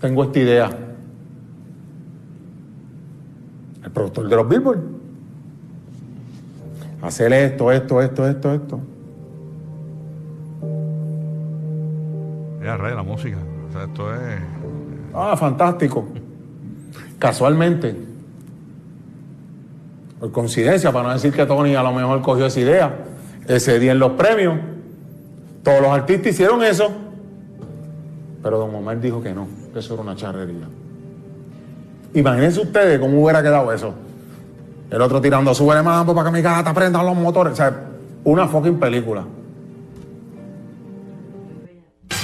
tengo 0.00 0.24
esta 0.24 0.38
idea. 0.38 0.70
El 3.84 3.90
productor 3.90 4.28
de 4.28 4.36
los 4.36 4.48
Billboard. 4.48 4.80
Hacer 7.02 7.32
esto, 7.32 7.72
esto, 7.72 8.00
esto, 8.02 8.28
esto, 8.28 8.54
esto. 8.54 8.80
Ya, 12.62 12.76
rey, 12.76 12.94
la 12.94 13.02
música. 13.02 13.38
O 13.68 13.72
sea, 13.72 13.84
esto 13.84 14.14
es. 14.14 14.40
Ah, 15.14 15.36
fantástico. 15.36 16.06
Casualmente, 17.18 17.96
por 20.20 20.30
coincidencia, 20.32 20.92
para 20.92 21.08
no 21.08 21.14
decir 21.14 21.32
que 21.32 21.44
Tony 21.46 21.74
a 21.74 21.82
lo 21.82 21.92
mejor 21.92 22.20
cogió 22.22 22.46
esa 22.46 22.60
idea, 22.60 22.94
ese 23.56 23.78
día 23.78 23.92
en 23.92 23.98
los 23.98 24.12
premios, 24.12 24.58
todos 25.62 25.80
los 25.80 25.90
artistas 25.90 26.32
hicieron 26.32 26.62
eso, 26.62 26.90
pero 28.42 28.58
Don 28.58 28.74
Omar 28.74 29.00
dijo 29.00 29.22
que 29.22 29.32
no, 29.32 29.48
que 29.72 29.80
eso 29.80 29.94
era 29.94 30.02
una 30.02 30.16
charrería. 30.16 30.68
Imagínense 32.14 32.60
ustedes 32.60 32.98
cómo 32.98 33.22
hubiera 33.22 33.42
quedado 33.42 33.72
eso. 33.72 33.94
El 34.90 35.00
otro 35.02 35.20
tirando, 35.20 35.54
súbele 35.54 35.82
mambo 35.82 36.14
para 36.14 36.30
que 36.30 36.36
mi 36.36 36.42
gata 36.42 36.72
prenda 36.74 37.02
los 37.02 37.16
motores. 37.16 37.52
O 37.52 37.56
sea, 37.56 37.86
una 38.24 38.48
fucking 38.48 38.78
película. 38.78 39.24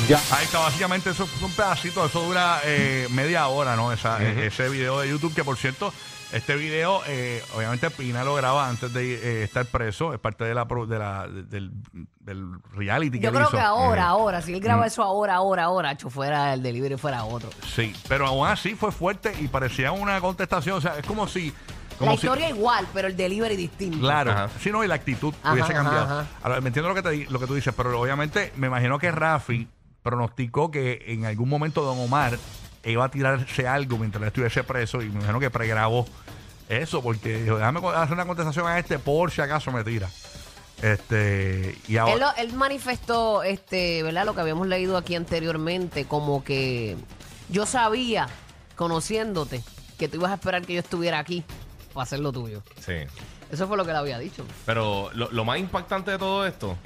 Ya. 0.08 0.20
Ahí 0.32 0.44
está, 0.44 0.60
básicamente 0.60 1.10
eso 1.10 1.24
es 1.24 1.42
un 1.42 1.50
pedacito, 1.50 2.06
eso 2.06 2.22
dura 2.22 2.60
eh, 2.64 3.08
media 3.10 3.48
hora, 3.48 3.74
¿no? 3.74 3.92
Esa, 3.92 4.22
ese 4.22 4.68
video 4.68 5.00
de 5.00 5.08
YouTube, 5.08 5.34
que 5.34 5.42
por 5.42 5.56
cierto, 5.56 5.92
este 6.32 6.56
video, 6.56 7.00
eh, 7.06 7.42
obviamente 7.54 7.90
Pina 7.90 8.24
lo 8.24 8.34
graba 8.34 8.68
antes 8.68 8.92
de 8.92 9.14
eh, 9.14 9.44
estar 9.44 9.64
preso, 9.66 10.12
es 10.12 10.18
parte 10.20 10.44
de 10.44 10.54
la, 10.54 10.66
pro- 10.66 10.86
de 10.86 10.98
la 10.98 11.26
del, 11.28 11.70
del 12.20 12.50
reality 12.72 13.18
que 13.18 13.24
Yo 13.24 13.28
él 13.30 13.34
creo 13.36 13.48
hizo. 13.48 13.56
que 13.56 13.62
ahora, 13.62 14.02
Eh, 14.02 14.06
ahora, 14.06 14.42
si 14.42 14.52
él 14.54 14.60
graba 14.60 14.86
eso 14.86 15.02
ahora, 15.02 15.36
ahora, 15.36 15.64
ahora, 15.64 15.92
hecho 15.92 16.10
fuera 16.10 16.52
el 16.54 16.62
delivery 16.62 16.96
fuera 16.96 17.24
otro. 17.24 17.48
Sí, 17.74 17.94
pero 18.08 18.26
aún 18.26 18.46
así 18.48 18.74
fue 18.74 18.90
fuerte 18.92 19.34
y 19.40 19.48
parecía 19.48 19.92
una 19.92 20.20
contestación, 20.20 20.78
o 20.78 20.80
sea, 20.80 20.98
es 20.98 21.06
como 21.06 21.26
si... 21.28 21.52
Como 21.98 22.10
La 22.10 22.16
si- 22.18 22.26
historia 22.26 22.50
igual, 22.50 22.86
pero 22.92 23.08
el 23.08 23.16
delivery 23.16 23.56
distinto. 23.56 23.98
Claro, 24.00 24.30
Ajá. 24.32 24.48
sí, 24.60 24.70
no, 24.70 24.84
y 24.84 24.88
la 24.88 24.96
actitud 24.96 25.32
Ajá, 25.42 25.54
hubiese 25.54 25.72
ajá, 25.72 25.82
cambiado. 25.82 26.04
ajá. 26.04 26.26
Ahora, 26.42 26.60
me 26.60 26.66
entiendo 26.68 26.88
lo 26.90 26.94
que, 26.94 27.02
te, 27.02 27.10
di- 27.10 27.24
lo 27.26 27.38
que 27.40 27.46
tú 27.46 27.54
dices, 27.54 27.72
pero 27.74 27.98
obviamente 27.98 28.52
me 28.56 28.66
imagino 28.66 28.98
que 28.98 29.10
Rafi 29.10 29.66
pronosticó 30.02 30.70
que 30.70 31.04
en 31.06 31.24
algún 31.24 31.48
momento 31.48 31.82
Don 31.82 31.98
Omar 31.98 32.36
iba 32.92 33.04
a 33.04 33.10
tirarse 33.10 33.66
algo 33.66 33.98
mientras 33.98 34.24
estuviese 34.24 34.64
preso 34.64 35.02
y 35.02 35.06
me 35.08 35.16
imagino 35.16 35.40
que 35.40 35.50
pregrabó 35.50 36.06
eso 36.68 37.02
porque 37.02 37.42
dijo, 37.42 37.56
déjame 37.56 37.80
hacer 37.94 38.12
una 38.14 38.26
contestación 38.26 38.66
a 38.66 38.78
este 38.78 38.98
por 38.98 39.30
si 39.30 39.40
acaso 39.40 39.70
me 39.72 39.84
tira. 39.84 40.08
Este, 40.82 41.78
y 41.88 41.96
ahora... 41.96 42.14
Él, 42.14 42.20
lo- 42.20 42.34
él 42.36 42.52
manifestó, 42.52 43.42
este, 43.42 44.02
¿verdad? 44.02 44.26
Lo 44.26 44.34
que 44.34 44.40
habíamos 44.42 44.66
leído 44.66 44.96
aquí 44.96 45.14
anteriormente, 45.14 46.04
como 46.04 46.44
que 46.44 46.96
yo 47.48 47.64
sabía, 47.66 48.28
conociéndote, 48.76 49.62
que 49.98 50.08
tú 50.08 50.16
ibas 50.18 50.32
a 50.32 50.34
esperar 50.34 50.62
que 50.66 50.74
yo 50.74 50.80
estuviera 50.80 51.18
aquí 51.18 51.44
para 51.94 52.02
hacer 52.04 52.18
lo 52.20 52.30
tuyo. 52.32 52.62
Sí. 52.84 52.94
Eso 53.50 53.66
fue 53.68 53.76
lo 53.76 53.84
que 53.84 53.90
él 53.92 53.96
había 53.96 54.18
dicho. 54.18 54.44
Pero 54.66 55.10
lo, 55.14 55.30
lo 55.30 55.44
más 55.44 55.58
impactante 55.58 56.10
de 56.10 56.18
todo 56.18 56.46
esto 56.46 56.76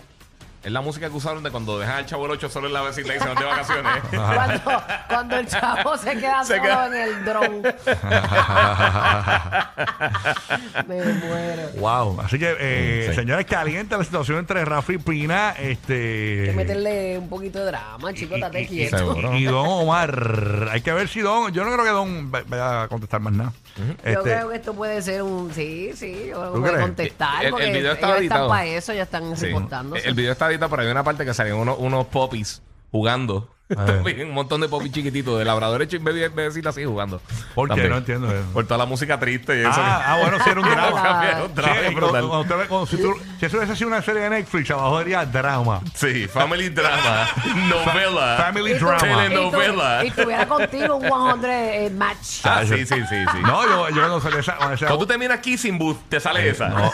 es 0.63 0.71
la 0.73 0.81
música 0.81 1.09
que 1.09 1.17
usaron 1.17 1.43
de 1.43 1.51
cuando 1.51 1.79
dejan 1.79 1.97
al 1.97 2.07
chavo 2.07 2.27
el 2.27 2.33
8 2.33 2.49
solo 2.51 2.67
en 2.67 2.73
la 2.75 2.83
vecindad 2.83 3.15
y 3.15 3.19
se 3.19 3.27
van 3.29 3.37
de 3.37 3.45
vacaciones. 3.45 3.93
Cuando, 4.11 4.83
cuando 5.09 5.37
el 5.39 5.47
chavo 5.47 5.97
se 5.97 6.17
queda 6.19 6.45
Se 6.45 6.57
solo 6.57 6.63
queda- 6.69 6.87
en 6.87 6.95
el 6.95 7.25
dron. 7.25 7.63
Me 10.87 11.05
muero. 11.15 11.63
Wow, 11.79 12.21
así 12.21 12.39
que 12.39 12.55
eh, 12.59 13.07
Sí. 13.11 13.15
señores, 13.17 13.47
caliente 13.47 13.97
la 13.97 14.05
situación 14.05 14.39
entre 14.39 14.65
Rafi 14.65 14.95
y 14.95 14.99
Pina, 14.99 15.51
Hay 15.51 15.73
este 15.73 16.45
que 16.47 16.53
meterle 16.57 17.19
un 17.19 17.29
poquito 17.29 17.59
de 17.61 17.67
drama, 17.67 18.13
chico, 18.13 18.35
estate 18.35 18.67
quieto. 18.67 18.99
seguro. 18.99 19.37
y 19.37 19.45
Don 19.45 19.67
Omar. 19.67 20.69
Hay 20.71 20.81
que 20.83 20.93
ver 20.93 21.09
si 21.09 21.21
Don, 21.21 21.53
yo 21.53 21.65
no 21.65 21.73
creo 21.73 21.85
que 21.85 21.91
Don 21.91 22.33
va- 22.33 22.43
vaya 22.47 22.83
a 22.83 22.89
contestar 22.89 23.21
más 23.21 23.33
nada. 23.33 23.53
Yo 23.77 23.85
Este, 24.11 24.23
creo 24.23 24.49
que 24.51 24.57
esto 24.57 24.75
puede 24.75 25.01
ser 25.03 25.23
un. 25.23 25.53
Sí, 25.55 25.93
sí, 25.95 26.27
yo 26.31 26.53
contestar. 26.53 27.41
El- 27.41 27.47
el 27.47 27.51
porque 27.53 27.73
video 27.73 27.93
estaba 27.93 28.13
ellos 28.15 28.21
editado. 28.23 28.45
están 28.47 28.57
para 28.59 28.67
eso, 28.67 28.93
ya 28.93 29.03
están 29.05 29.37
Sí. 29.37 29.47
reportándose. 29.47 30.09
El 30.09 30.15
video 30.15 30.33
está 30.33 30.49
editado, 30.51 30.71
pero 30.71 30.83
hay 30.83 30.89
una 30.89 31.05
parte 31.05 31.25
que 31.25 31.35
salían 31.35 31.57
unos, 31.57 31.79
unos 31.79 32.07
popis 32.07 32.63
jugando. 32.91 33.49
un 34.25 34.35
montón 34.35 34.61
de 34.61 34.69
popis 34.69 34.93
chiquititos 34.93 35.39
de 35.39 35.45
labrador 35.45 35.83
hecho 35.83 35.97
y 35.97 36.01
bebé- 36.01 36.33
bebecitas 36.35 36.75
así 36.77 36.85
jugando. 36.85 37.21
¿Por 37.55 37.69
qué? 37.69 37.75
También. 37.75 37.91
No 37.91 37.97
entiendo 37.99 38.27
eso. 38.31 38.45
Por 38.53 38.65
toda 38.65 38.79
la 38.79 38.87
música 38.87 39.19
triste 39.19 39.57
y 39.59 39.61
eso. 39.61 39.71
ah, 39.75 40.03
ah, 40.07 40.19
bueno, 40.21 40.39
sí 40.43 40.51
era 40.51 40.61
un 40.61 40.69
drama. 40.71 41.03
Cambiaron 41.03 41.49
Sí, 41.49 41.55
drama 41.55 41.91
brutal. 41.95 42.29
cuando 42.29 42.67
cuando 42.69 42.87
si, 42.87 42.97
tú- 42.97 43.15
si 43.39 43.47
eso 43.47 43.57
hubiese 43.57 43.77
sido 43.77 43.89
una 43.89 44.03
serie 44.03 44.23
de 44.23 44.31
Netflix, 44.31 44.71
abajo 44.71 44.99
diría 45.01 45.25
drama. 45.25 45.81
Sí, 45.95 46.27
family 46.27 46.69
drama, 46.71 47.29
novela. 47.69 48.37
Family 48.39 48.75
drama. 48.75 48.99
Telenovela. 48.99 50.05
Y, 50.05 50.11
tu- 50.11 50.21
y 50.21 50.25
tuviera 50.25 50.47
contigo 50.47 50.97
un 50.97 51.03
100 51.41 51.45
eh, 51.51 51.91
match. 51.95 52.41
Ah, 52.45 52.63
sí, 52.65 52.79
sí, 52.79 52.87
sí, 52.87 53.05
sí. 53.09 53.39
No, 53.43 53.65
yo, 53.65 53.89
yo 53.91 53.95
cuando 53.97 54.21
salió 54.21 54.39
esa, 54.41 54.57
cuando 54.57 54.75
esa- 54.75 54.87
Cuando 54.87 55.05
tú 55.05 55.07
terminas 55.07 55.39
Kissing 55.41 55.79
Booth, 55.79 55.99
te 56.09 56.21
sale 56.21 56.49
esa. 56.49 56.69
no, 56.69 56.91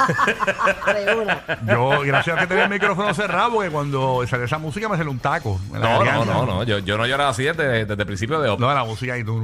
De 0.95 1.15
una. 1.15 1.41
yo, 1.67 2.01
gracias 2.03 2.37
a 2.37 2.41
que 2.41 2.47
tenía 2.47 2.65
el 2.65 2.71
micrófono 2.71 3.13
cerrado, 3.15 3.53
porque 3.53 3.71
cuando 3.71 4.25
salió 4.27 4.45
esa 4.47 4.59
música 4.59 4.89
me 4.89 4.97
salió 4.97 5.11
un 5.11 5.19
taco. 5.19 5.61
No, 5.73 6.05
no, 6.05 6.25
no, 6.25 6.47
no. 6.47 6.66
Yo, 6.67 6.79
yo 6.81 6.99
no 6.99 7.07
lloraba 7.07 7.31
así 7.31 7.45
desde, 7.45 7.85
desde 7.87 8.03
el 8.03 8.07
principio 8.07 8.41
de 8.41 8.51
Op. 8.51 8.59
No, 8.61 8.73
la 8.75 8.85
música 8.85 9.17
y 9.17 9.23
tú. 9.25 9.41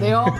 Digo. 0.00 0.24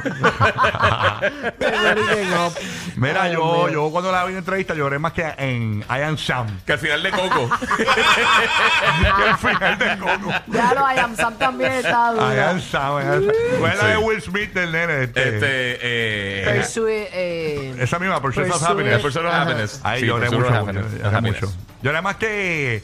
Mira, 2.97 3.23
Ay, 3.23 3.33
yo, 3.33 3.66
Dios 3.69 3.73
yo 3.73 3.90
cuando 3.90 4.12
la 4.12 4.25
vi 4.25 4.33
en 4.33 4.38
entrevista 4.38 4.75
lloré 4.75 4.99
más 4.99 5.12
que 5.12 5.25
en 5.38 5.81
I 5.88 6.02
Am 6.02 6.16
Sam. 6.19 6.47
Que 6.66 6.73
al 6.75 6.78
final 6.78 7.02
de 7.02 7.11
Coco. 7.11 7.50
que 7.76 9.28
el 9.31 9.37
final 9.37 9.78
de 9.78 9.99
Coco. 9.99 10.31
Ya 10.49 10.75
lo 10.75 10.81
I 10.93 10.99
Am 10.99 11.16
Sam 11.16 11.35
también 11.38 11.73
está 11.73 11.90
I 11.90 11.95
Am 11.95 12.14
duro. 12.14 12.26
Sam. 12.26 12.37
I 12.37 12.38
Am 12.40 12.61
Sam. 12.61 13.33
¿Cuál 13.59 13.73
es 13.73 13.78
la 13.78 13.85
Sí. 13.85 13.90
de 13.90 13.97
Will 13.99 14.23
Smith 14.23 14.52
del 14.52 14.73
nene? 14.73 15.02
Este, 15.05 15.28
este, 15.28 15.78
eh. 15.83 16.55
Pursue, 16.57 17.09
eh, 17.12 17.75
esa 17.78 17.99
misma, 17.99 18.21
Pursuit 18.21 18.50
of. 18.50 18.62
Happiness. 18.62 19.00
Pursuit 19.02 19.25
of. 19.25 19.33
Happiness. 19.35 19.81
Ahí 19.83 20.00
Sí, 20.00 20.07
lloré 20.07 20.31
mucho. 20.31 20.50
lloré 20.50 21.21
mucho. 21.23 21.52
Lloré 21.83 22.02
más 22.02 22.16
que, 22.16 22.83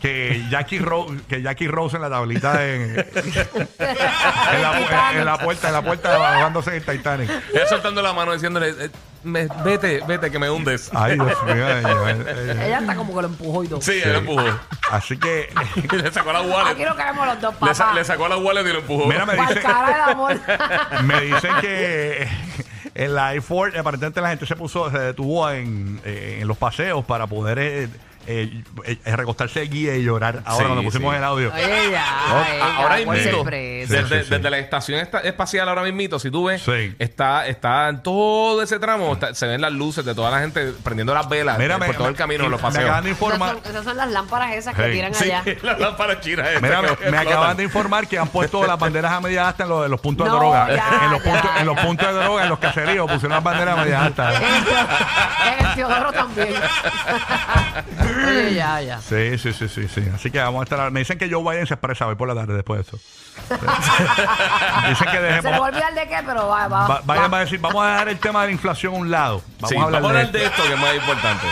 que 0.00 0.44
Jackie 0.50 0.78
Rose, 0.78 1.16
que 1.28 1.42
Jackie 1.42 1.66
Rose 1.68 1.96
en 1.96 2.02
la 2.02 2.10
tablita 2.10 2.64
en, 2.66 2.96
en, 2.98 4.62
la, 4.62 5.12
en 5.14 5.24
la 5.24 5.38
puerta, 5.38 5.68
en 5.68 5.72
la 5.74 5.82
puerta 5.82 6.16
bajándose 6.18 6.70
en 6.70 6.76
el 6.76 6.84
Titanic. 6.84 7.30
Ella 7.52 7.66
soltando 7.66 8.02
la 8.02 8.12
mano 8.12 8.32
diciéndole, 8.32 8.70
eh, 8.70 8.90
me- 9.24 9.48
vete, 9.64 10.00
vete, 10.06 10.30
que 10.30 10.38
me 10.38 10.48
hundes. 10.50 10.90
Ay, 10.94 11.14
Dios 11.14 11.26
mío. 11.44 11.66
ay, 11.66 11.84
ay, 11.84 12.16
ay. 12.26 12.66
ella 12.66 12.78
está 12.78 12.94
como 12.94 13.14
que 13.14 13.22
lo 13.22 13.28
empujó 13.28 13.64
y 13.64 13.68
todo. 13.68 13.80
Sí, 13.80 14.00
él 14.02 14.12
lo 14.12 14.18
empujó. 14.18 14.44
Así 14.90 15.18
que, 15.18 15.48
le 15.92 16.12
sacó 16.12 16.32
la 16.32 16.38
Aquí 16.40 16.48
wallet. 16.50 16.86
no 16.86 16.96
caemos 16.96 17.26
los 17.26 17.40
dos, 17.40 17.54
Le, 17.62 17.74
sa- 17.74 17.84
papá. 17.86 17.94
le 17.96 18.04
sacó 18.04 18.28
la 18.28 18.36
wallet 18.36 18.62
y 18.68 18.72
lo 18.72 18.78
empujó. 18.80 19.06
mira, 19.06 19.26
me 19.26 19.34
dice, 19.34 19.60
cara 19.60 19.90
del 19.92 20.00
amor. 20.14 20.36
me 21.04 21.20
dicen 21.22 21.52
que 21.60 22.28
en 22.94 23.14
la 23.14 23.34
I-4 23.34 23.78
aparentemente 23.78 24.20
la 24.20 24.28
gente 24.30 24.46
se 24.46 24.56
puso, 24.56 24.90
se 24.90 24.98
detuvo 24.98 25.50
en, 25.50 26.00
en 26.04 26.46
los 26.48 26.56
paseos 26.56 27.04
para 27.04 27.26
poder 27.26 27.58
eh, 27.58 27.88
eh, 28.30 28.62
eh, 28.84 29.16
recostarse 29.16 29.60
guía 29.62 29.96
y 29.96 30.02
llorar. 30.04 30.42
Ahora 30.44 30.58
Sí, 30.58 30.64
cuando 30.64 30.82
pusimos 30.84 31.12
sí. 31.12 31.18
el 31.18 31.24
audio. 31.24 31.50
Ya. 31.56 31.56
No, 31.58 31.64
ella, 31.64 32.76
ahora 32.76 32.98
¿cuál 33.04 33.18
mismo, 33.18 33.32
sorpresa? 33.38 33.88
Sí, 33.88 33.94
desde, 34.02 34.18
sí, 34.18 34.24
sí. 34.24 34.30
desde 34.34 34.50
la 34.50 34.58
estación 34.58 35.00
esta- 35.00 35.20
espacial 35.20 35.68
ahora 35.68 35.82
mismito, 35.82 36.18
si 36.18 36.30
tú 36.30 36.44
ves, 36.44 36.62
Sí. 36.62 36.94
está, 36.98 37.46
está 37.46 37.88
en 37.88 38.02
todo 38.02 38.62
ese 38.62 38.78
tramo, 38.78 39.14
está- 39.14 39.34
se 39.34 39.46
ven 39.46 39.60
las 39.62 39.72
luces 39.72 40.04
de 40.04 40.14
toda 40.14 40.30
la 40.30 40.40
gente 40.40 40.72
prendiendo 40.84 41.14
las 41.14 41.28
velas 41.28 41.58
Mira, 41.58 41.76
eh, 41.76 41.78
me- 41.78 41.86
por 41.86 41.96
todo 41.96 42.06
el 42.08 42.12
me- 42.12 42.18
camino 42.18 42.44
en 42.44 42.50
los 42.50 42.60
me 42.60 42.66
paseos. 42.68 42.84
acaban 42.84 43.04
de 43.04 43.10
Esas 43.10 43.22
informar. 43.22 43.56
son, 43.62 43.70
esas 43.70 43.84
son 43.84 43.96
las 43.96 44.10
lámparas 44.10 44.52
esas 44.54 44.74
que 44.74 44.82
Hey. 44.84 44.92
tiran 44.92 45.14
Sí, 45.14 45.24
allá. 45.30 45.42
la 45.62 45.78
lámpara 45.78 46.20
china 46.20 46.48
esa 46.50 46.60
Mira, 46.60 46.76
que 46.76 46.82
me, 46.82 46.88
me 46.88 46.92
explotan. 46.92 47.26
acaban 47.26 47.56
de 47.56 47.64
informar 47.64 48.06
que 48.06 48.18
han 48.18 48.28
puesto 48.28 48.66
las 48.66 48.78
banderas 48.78 49.12
a 49.12 49.20
media 49.20 49.48
asta 49.48 49.62
en 49.62 49.68
los, 49.70 49.84
en 49.86 49.90
los 49.90 50.00
puntos 50.00 50.26
No, 50.26 50.32
de 50.34 50.38
droga. 50.38 50.68
ya, 50.68 51.00
en, 51.04 51.10
los 51.10 51.24
ya, 51.24 51.30
puntos, 51.32 51.50
en 51.60 51.66
los 51.66 51.76
ya. 51.76 51.82
puntos 51.82 52.06
de 52.08 52.14
droga, 52.14 52.42
en 52.42 52.48
los 52.50 52.58
caseríos, 52.58 53.10
pusieron 53.10 53.30
las 53.30 53.42
banderas 53.42 53.78
a 53.78 53.82
media 53.82 54.04
asta. 54.04 54.32
En 55.58 55.74
Teodoro 55.74 56.12
también. 56.12 56.48
Oye, 58.26 58.54
ya, 58.54 58.80
ya. 58.82 59.00
Sí, 59.00 59.38
sí, 59.38 59.52
sí, 59.52 59.68
sí, 59.68 59.88
sí. 59.88 60.02
Así 60.14 60.30
que 60.30 60.38
vamos 60.38 60.60
a 60.60 60.64
estar. 60.64 60.90
Me 60.90 61.00
dicen 61.00 61.18
que 61.18 61.30
Joe 61.30 61.42
Biden 61.42 61.66
se 61.66 61.74
expresa 61.74 62.06
hoy 62.06 62.14
por 62.16 62.28
la 62.28 62.34
tarde 62.34 62.54
después 62.54 62.78
de 62.78 62.82
eso. 62.88 62.98
dicen 64.88 65.06
que 65.08 65.16
Se 65.16 65.20
me 65.20 65.28
va 65.28 65.34
a 65.36 65.42
dejemos. 65.42 65.60
olvidar 65.68 65.94
de 65.94 66.08
qué, 66.08 66.18
pero 66.26 66.48
va, 66.48 66.68
va. 66.68 67.00
Biden 67.04 67.22
va. 67.24 67.28
va 67.28 67.36
a 67.38 67.40
decir, 67.40 67.60
vamos 67.60 67.84
a 67.84 67.90
dejar 67.92 68.08
el 68.08 68.18
tema 68.18 68.40
de 68.42 68.46
la 68.48 68.52
inflación 68.52 68.94
a 68.94 68.96
un 68.98 69.10
lado. 69.10 69.42
Vamos 69.60 69.68
Sí, 69.70 69.76
a 69.76 69.82
hablar 69.82 70.02
vamos 70.02 70.16
a 70.16 70.20
hablar 70.20 70.32
de, 70.32 70.38
de 70.40 70.44
esto 70.46 70.62
que 70.64 70.72
es 70.74 70.78
más 70.80 70.94
importante. 70.94 71.46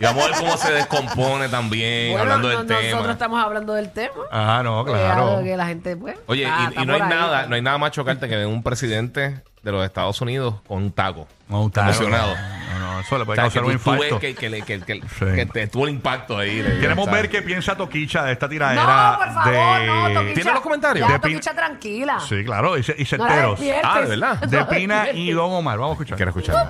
Y 0.00 0.04
vamos 0.04 0.24
a 0.24 0.28
ver 0.28 0.36
cómo 0.38 0.56
se 0.56 0.72
descompone 0.72 1.50
también, 1.50 2.12
Bueno, 2.12 2.22
hablando 2.32 2.48
no- 2.50 2.64
del 2.64 2.66
nosotros 2.66 3.00
tema. 3.02 3.12
estamos 3.12 3.44
hablando 3.44 3.74
del 3.74 3.92
tema. 3.92 4.14
Ah, 4.32 4.62
no, 4.64 4.82
claro. 4.86 5.40
que 5.44 5.54
la 5.54 5.66
gente, 5.66 5.96
pues. 5.98 6.16
Oye, 6.28 6.44
y, 6.44 6.86
no 6.86 6.94
hay 6.94 7.00
ahí. 7.02 7.08
nada, 7.10 7.46
no 7.46 7.54
hay 7.54 7.60
nada 7.60 7.76
más 7.76 7.90
chocante 7.90 8.26
que 8.26 8.36
ver 8.36 8.46
un 8.46 8.62
presidente 8.62 9.42
de 9.64 9.72
los 9.72 9.84
Estados 9.84 10.20
Unidos 10.20 10.56
con 10.68 10.82
un 10.82 10.92
taco. 10.92 11.26
No, 11.48 11.68
claro, 11.70 11.90
emocionado. 11.90 12.34
No, 12.34 12.78
no, 12.78 13.00
eso 13.00 13.16
le 13.16 13.22
O 13.22 13.26
puede 13.26 13.36
sea, 13.36 13.44
que 13.48 13.54
causar 13.54 13.64
un 13.64 13.72
tú, 13.72 13.78
tú 13.84 13.90
ves 13.92 14.00
infarto. 14.02 14.20
que, 14.20 14.34
que, 14.34 14.50
le- 14.50 14.62
que, 14.62 14.80
que, 14.80 14.94
Sí. 14.94 15.24
que 15.34 15.46
te 15.46 15.66
tuvo 15.68 15.84
el 15.86 15.90
impacto 15.94 16.38
ahí. 16.38 16.62
le- 16.62 16.80
Queremos 16.80 17.04
¿sabes? 17.06 17.22
ver 17.22 17.30
qué 17.30 17.42
piensa 17.42 17.76
Toquicha 17.76 18.24
de 18.24 18.32
esta 18.32 18.48
tiradera. 18.48 18.82
No, 19.12 19.18
por 19.18 19.34
favor, 19.34 19.80
de... 19.80 19.86
no, 19.86 20.08
Toquicha. 20.20 20.34
¿Tiene 20.34 20.52
los 20.52 20.60
comentarios? 20.60 21.08
Ya, 21.08 21.14
De 21.14 21.20
pin- 21.20 21.32
Toquicha, 21.34 21.54
tranquila. 21.54 22.20
Sí, 22.20 22.44
claro, 22.44 22.76
y, 22.78 22.82
ce- 22.82 22.94
y 22.98 23.02
No 23.16 23.24
la 23.24 23.28
certeros. 23.32 23.58
despiertes. 23.60 23.90
Ah, 23.92 24.00
¿de 24.00 24.06
verdad? 24.08 24.36
de 24.38 24.56
No 24.56 24.62
la 24.64 24.68
Pina 24.68 24.94
y 24.94 25.06
despiertes. 25.06 25.36
Don 25.36 25.52
Omar. 25.52 25.78
Vamos 25.78 25.90
a 25.90 26.02
escuchar. 26.02 26.16
Quiero 26.16 26.30
escuchar. 26.30 26.68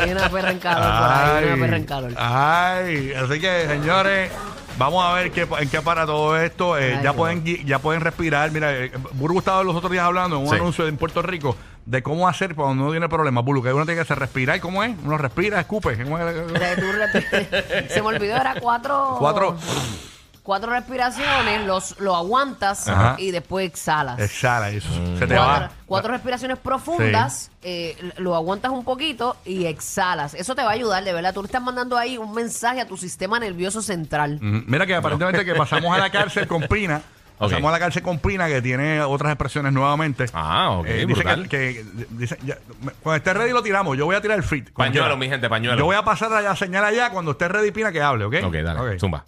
Hay 0.00 0.10
una 0.10 0.28
perra 0.28 0.50
en 0.50 0.58
calor 0.58 0.82
por 0.82 1.12
ahí, 1.12 1.36
hay 1.36 1.44
una 1.52 1.64
perra 1.64 1.76
en 1.76 1.84
calor. 1.84 2.12
ay, 2.16 3.12
así 3.14 3.40
que 3.40 3.66
señores, 3.68 4.30
vamos 4.78 5.04
a 5.04 5.12
ver 5.14 5.30
qué, 5.32 5.46
en 5.60 5.68
qué 5.68 5.80
para 5.82 6.06
todo 6.06 6.36
esto. 6.38 6.76
Eh, 6.78 6.94
Ay, 6.96 7.02
ya 7.02 7.10
no. 7.10 7.16
pueden 7.16 7.44
gui- 7.44 7.64
ya 7.64 7.78
pueden 7.78 8.00
respirar. 8.00 8.50
Mira, 8.50 8.72
eh, 8.72 8.92
Buru 9.12 9.38
estaba 9.38 9.62
los 9.62 9.74
otros 9.76 9.90
días 9.92 10.04
hablando 10.04 10.36
en 10.36 10.42
un 10.42 10.48
Sí. 10.48 10.54
anuncio 10.56 10.86
en 10.86 10.96
Puerto 10.96 11.22
Rico 11.22 11.56
de 11.86 12.02
cómo 12.02 12.26
hacer 12.28 12.54
cuando 12.54 12.82
uno 12.84 12.92
tiene 12.92 13.08
problemas. 13.08 13.44
Buru, 13.44 13.62
que 13.62 13.72
uno 13.72 13.84
tiene 13.84 13.96
que 13.96 14.02
hacer 14.02 14.18
respirar. 14.18 14.60
¿Cómo 14.60 14.82
es? 14.82 14.94
Uno 15.04 15.18
respira, 15.18 15.60
escupe. 15.60 15.96
Se 17.88 18.00
me 18.02 18.08
olvidó, 18.08 18.36
era 18.36 18.54
cuatro. 18.60 19.16
Cuatro. 19.18 19.56
Cuatro 20.44 20.70
respiraciones, 20.70 21.66
los, 21.66 21.98
lo 21.98 22.14
aguantas 22.14 22.86
Ajá. 22.86 23.16
y 23.18 23.32
después 23.32 23.66
exhalas. 23.66 24.20
Exhala 24.20 24.70
eso. 24.70 24.88
Mm. 24.90 25.18
Se 25.18 25.26
te 25.26 25.34
Cuatro, 25.34 25.66
va. 25.66 25.70
cuatro 25.86 26.12
respiraciones 26.12 26.58
profundas, 26.58 27.50
eh, 27.62 27.96
lo 28.18 28.36
aguantas 28.36 28.70
un 28.70 28.84
poquito 28.84 29.36
y 29.44 29.64
exhalas. 29.66 30.34
Eso 30.34 30.54
te 30.54 30.62
va 30.62 30.68
a 30.70 30.74
ayudar, 30.74 31.02
de 31.02 31.12
verdad. 31.12 31.34
Tú 31.34 31.40
le 31.42 31.46
estás 31.46 31.62
mandando 31.62 31.96
ahí 31.96 32.18
un 32.18 32.32
mensaje 32.34 32.80
a 32.80 32.86
tu 32.86 32.96
sistema 32.96 33.40
nervioso 33.40 33.82
central. 33.82 34.38
Mira 34.40 34.86
que 34.86 34.94
aparentemente 34.94 35.44
que 35.44 35.54
pasamos 35.56 35.92
a 35.96 35.98
la 35.98 36.10
cárcel 36.10 36.46
con 36.46 36.62
Pina. 36.68 37.00
Ok. 37.36 37.50
Pasamos 37.50 37.68
a 37.68 37.72
la 37.72 37.78
cárcel 37.80 38.02
con 38.04 38.20
Pina 38.20 38.46
que 38.46 38.62
tiene 38.62 39.02
otras 39.02 39.32
expresiones 39.32 39.72
nuevamente. 39.72 40.26
Ah, 40.32 40.70
ok, 40.78 40.86
Eh, 40.86 40.92
dice 41.04 41.14
brutal. 41.14 41.48
que, 41.48 41.48
que- 41.58 42.06
dice, 42.10 42.38
ya, 42.44 42.56
me- 42.80 42.92
cuando 43.02 43.16
esté 43.16 43.34
ready 43.34 43.50
lo 43.50 43.60
tiramos. 43.60 43.98
Yo 43.98 44.04
voy 44.06 44.14
a 44.14 44.20
tirar 44.20 44.38
el 44.38 44.44
fit. 44.44 44.70
Cuando 44.72 44.92
Pañuelo, 44.92 45.06
quiera. 45.06 45.16
mi 45.16 45.28
gente, 45.28 45.48
pañuelo. 45.48 45.76
Yo 45.76 45.84
voy 45.84 45.96
a 45.96 46.04
pasar 46.04 46.32
allá, 46.32 46.54
señal 46.54 46.84
allá 46.84 47.10
cuando 47.10 47.32
esté 47.32 47.48
ready 47.48 47.72
Pina 47.72 47.90
que 47.90 48.00
hable, 48.00 48.24
¿ok? 48.26 48.34
Ok, 48.44 48.54
dale. 48.58 48.78
Ok. 48.94 49.00
Zumba. 49.00 49.24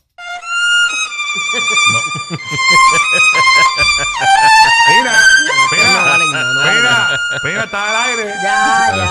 No 5.92 6.04
vale. 6.04 6.24
Pina, 6.26 7.20
Pina, 7.42 7.64
está 7.64 7.90
al 7.90 7.96
aire. 8.08 8.34
Ya, 8.42 8.96
ya. 8.96 9.08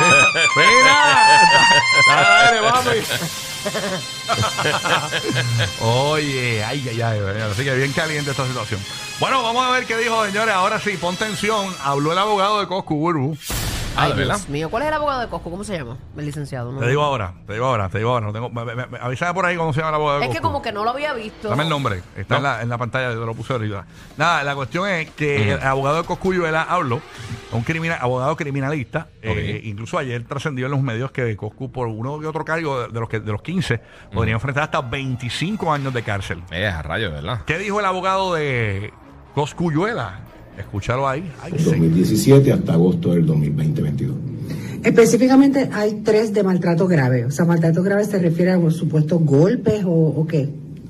Pina, 0.55 0.98
está 2.00 2.13
al 2.17 2.25
aire, 2.48 2.60
papi. 2.72 3.00
Oye, 5.82 6.63
ay, 6.63 6.88
ay, 6.89 7.01
ay, 7.01 7.20
ay, 7.20 7.41
así 7.51 7.63
que 7.63 7.75
bien 7.75 7.91
caliente 7.94 8.32
esta 8.32 8.46
situación. 8.46 8.79
Bueno, 9.20 9.44
vamos 9.44 9.65
a 9.65 9.72
ver 9.72 9.86
qué 9.86 9.98
dijo, 9.98 10.25
señores. 10.25 10.53
Ahora 10.53 10.79
sí, 10.79 10.98
pon 10.98 11.15
tensión. 11.15 11.75
Habló 11.84 12.13
el 12.13 12.17
abogado 12.17 12.60
de 12.60 12.67
Coscu 12.67 12.96
Burbu. 12.96 13.38
Ah, 13.98 14.04
Ay. 14.06 14.14
Dios 14.14 14.50
mío. 14.50 14.70
¿Cuál 14.70 14.84
es 14.84 14.88
el 14.90 14.94
abogado 14.96 15.22
de 15.22 15.28
Cosco? 15.28 15.50
¿Cómo 15.50 15.64
se 15.64 15.78
llama? 15.78 15.98
El 16.18 16.25
licenciado. 16.25 16.72
¿no? 16.72 16.80
Te 16.80 16.88
digo 16.88 17.02
ahora, 17.02 17.34
te 17.48 17.54
digo 17.54 17.66
ahora, 17.66 17.88
te 17.90 17.98
digo 18.00 18.10
ahora. 18.12 18.25
No 18.25 18.34
tengo, 18.34 18.50
me, 18.50 18.66
me- 18.66 18.86
me- 18.88 18.98
avísame 19.00 19.34
por 19.34 19.46
ahí 19.46 19.56
cómo 19.56 19.72
se 19.74 19.80
llama 19.80 19.90
el 19.90 19.96
abogado 19.96 20.20
de 20.20 20.25
Es 20.25 20.32
que 20.36 20.42
como 20.42 20.62
que 20.62 20.72
no 20.72 20.84
lo 20.84 20.90
había 20.90 21.14
visto. 21.14 21.50
Dame 21.50 21.64
el 21.64 21.70
nombre, 21.70 22.02
está 22.18 22.38
en, 22.38 22.44
la, 22.44 22.62
en 22.62 22.70
la 22.70 22.78
pantalla, 22.78 23.14
yo 23.14 23.25
lo 23.25 23.34
puse 23.34 23.54
ahorita. 23.54 23.86
Nada, 24.18 24.44
la 24.44 24.54
cuestión 24.56 24.90
es 24.90 25.10
que 25.12 25.54
el 25.54 25.62
abogado 25.62 25.98
de 25.98 26.04
Coscuyuela 26.04 26.64
habló, 26.64 27.02
un 27.52 27.62
criminal, 27.64 27.98
abogado 28.02 28.36
criminalista, 28.36 29.08
eh, 29.22 29.62
incluso 29.64 29.98
ayer 29.98 30.24
trascendió 30.25 30.66
en 30.66 30.72
los 30.72 30.82
medios 30.82 31.12
que 31.12 31.36
Coscu 31.38 31.72
por 31.72 31.88
uno 31.88 32.20
que 32.20 32.28
otro 32.28 32.44
cargo 32.44 32.82
de, 32.82 32.88
de 32.90 33.00
los 33.00 33.08
que 33.08 33.20
de 33.22 33.32
los 33.32 33.42
15 33.42 33.80
podría 34.14 34.34
enfrentar 34.34 34.64
hasta 34.64 34.82
25 34.82 35.72
años 35.72 35.94
de 35.94 36.04
cárcel. 36.04 36.44
Eh, 36.52 36.68
a 36.68 36.82
rayos, 36.82 37.14
¿verdad? 37.14 37.42
¿Qué 37.46 37.58
dijo 37.58 37.80
el 37.80 37.86
abogado 37.86 38.34
de 38.34 38.92
Coscuyuela? 39.34 40.20
Escúchalo 40.57 41.07
ahí. 41.07 41.24
Ay, 41.41 41.51
del 41.51 41.62
sí. 41.62 41.65
2017 41.65 42.53
hasta 42.53 42.74
agosto 42.74 43.13
del 43.13 43.25
2020-22. 43.25 44.13
Específicamente 44.83 45.69
hay 45.71 46.01
tres 46.03 46.33
de 46.33 46.43
maltrato 46.43 46.88
grave. 46.88 47.25
O 47.25 47.31
sea, 47.31 47.45
maltrato 47.45 47.81
grave 47.81 48.05
se 48.05 48.19
refiere 48.19 48.51
a 48.51 48.59
por 48.59 48.74
supuesto 48.74 49.19
golpes 49.19 49.83
o, 49.83 49.89
o 49.89 50.27
qué. 50.27 50.50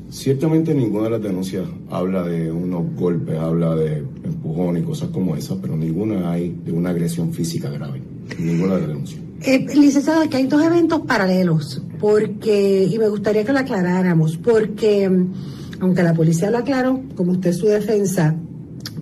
Ciertamente 0.09 0.73
ninguna 0.73 1.05
de 1.05 1.09
las 1.11 1.21
denuncias 1.21 1.65
habla 1.89 2.23
de 2.23 2.51
unos 2.51 2.93
golpes, 2.95 3.37
habla 3.37 3.75
de 3.75 4.03
empujón 4.23 4.77
y 4.77 4.81
cosas 4.81 5.09
como 5.09 5.35
esas, 5.35 5.57
pero 5.61 5.75
ninguna 5.75 6.31
hay 6.31 6.55
de 6.63 6.71
una 6.71 6.91
agresión 6.91 7.33
física 7.33 7.69
grave. 7.69 8.01
Ninguna 8.37 8.75
de 8.75 8.79
las 8.79 8.87
denuncias. 8.89 9.21
Eh, 9.41 9.65
licenciado, 9.75 10.21
aquí 10.21 10.37
hay 10.37 10.47
dos 10.47 10.63
eventos 10.63 11.01
paralelos, 11.01 11.81
porque, 11.99 12.83
y 12.83 12.97
me 12.97 13.07
gustaría 13.09 13.43
que 13.43 13.53
lo 13.53 13.59
aclaráramos, 13.59 14.37
porque 14.37 15.09
mm, 15.09 15.33
aunque 15.81 16.03
la 16.03 16.13
policía 16.13 16.49
lo 16.49 16.59
aclaró, 16.59 17.01
como 17.15 17.33
usted 17.33 17.49
es 17.51 17.57
su 17.57 17.67
defensa, 17.67 18.35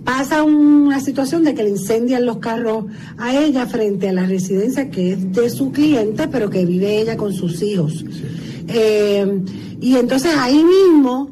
pasa 0.04 0.44
una 0.44 1.00
situación 1.00 1.44
de 1.44 1.54
que 1.54 1.64
le 1.64 1.70
incendian 1.70 2.26
los 2.26 2.38
carros 2.38 2.86
a 3.18 3.36
ella 3.36 3.66
frente 3.66 4.10
a 4.10 4.14
la 4.14 4.26
residencia 4.26 4.90
que 4.90 5.14
es 5.14 5.32
de 5.32 5.50
su 5.50 5.72
cliente, 5.72 6.28
pero 6.28 6.50
que 6.50 6.66
vive 6.66 7.00
ella 7.00 7.18
con 7.18 7.34
sus 7.34 7.62
hijos. 7.62 8.04
Eh, 8.68 9.42
y 9.80 9.96
entonces 9.96 10.32
ahí 10.38 10.64
mismo, 10.64 11.30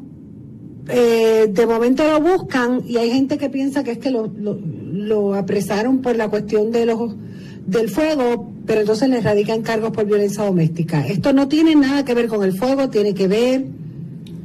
eh, 0.88 1.48
de 1.52 1.66
momento 1.66 2.04
lo 2.04 2.20
buscan 2.20 2.82
y 2.86 2.96
hay 2.96 3.10
gente 3.10 3.38
que 3.38 3.50
piensa 3.50 3.84
que 3.84 3.92
es 3.92 3.98
que 3.98 4.10
lo, 4.10 4.26
lo, 4.26 4.58
lo 4.92 5.34
apresaron 5.34 6.00
por 6.00 6.16
la 6.16 6.28
cuestión 6.28 6.70
de 6.70 6.86
los 6.86 7.14
del 7.66 7.88
fuego, 7.88 8.50
pero 8.66 8.80
entonces 8.80 9.08
le 9.08 9.20
radican 9.20 9.62
cargos 9.62 9.92
por 9.92 10.04
violencia 10.04 10.44
doméstica. 10.44 11.06
Esto 11.06 11.32
no 11.32 11.48
tiene 11.48 11.74
nada 11.74 12.04
que 12.04 12.14
ver 12.14 12.26
con 12.26 12.42
el 12.42 12.52
fuego, 12.52 12.90
tiene 12.90 13.14
que 13.14 13.28
ver 13.28 13.66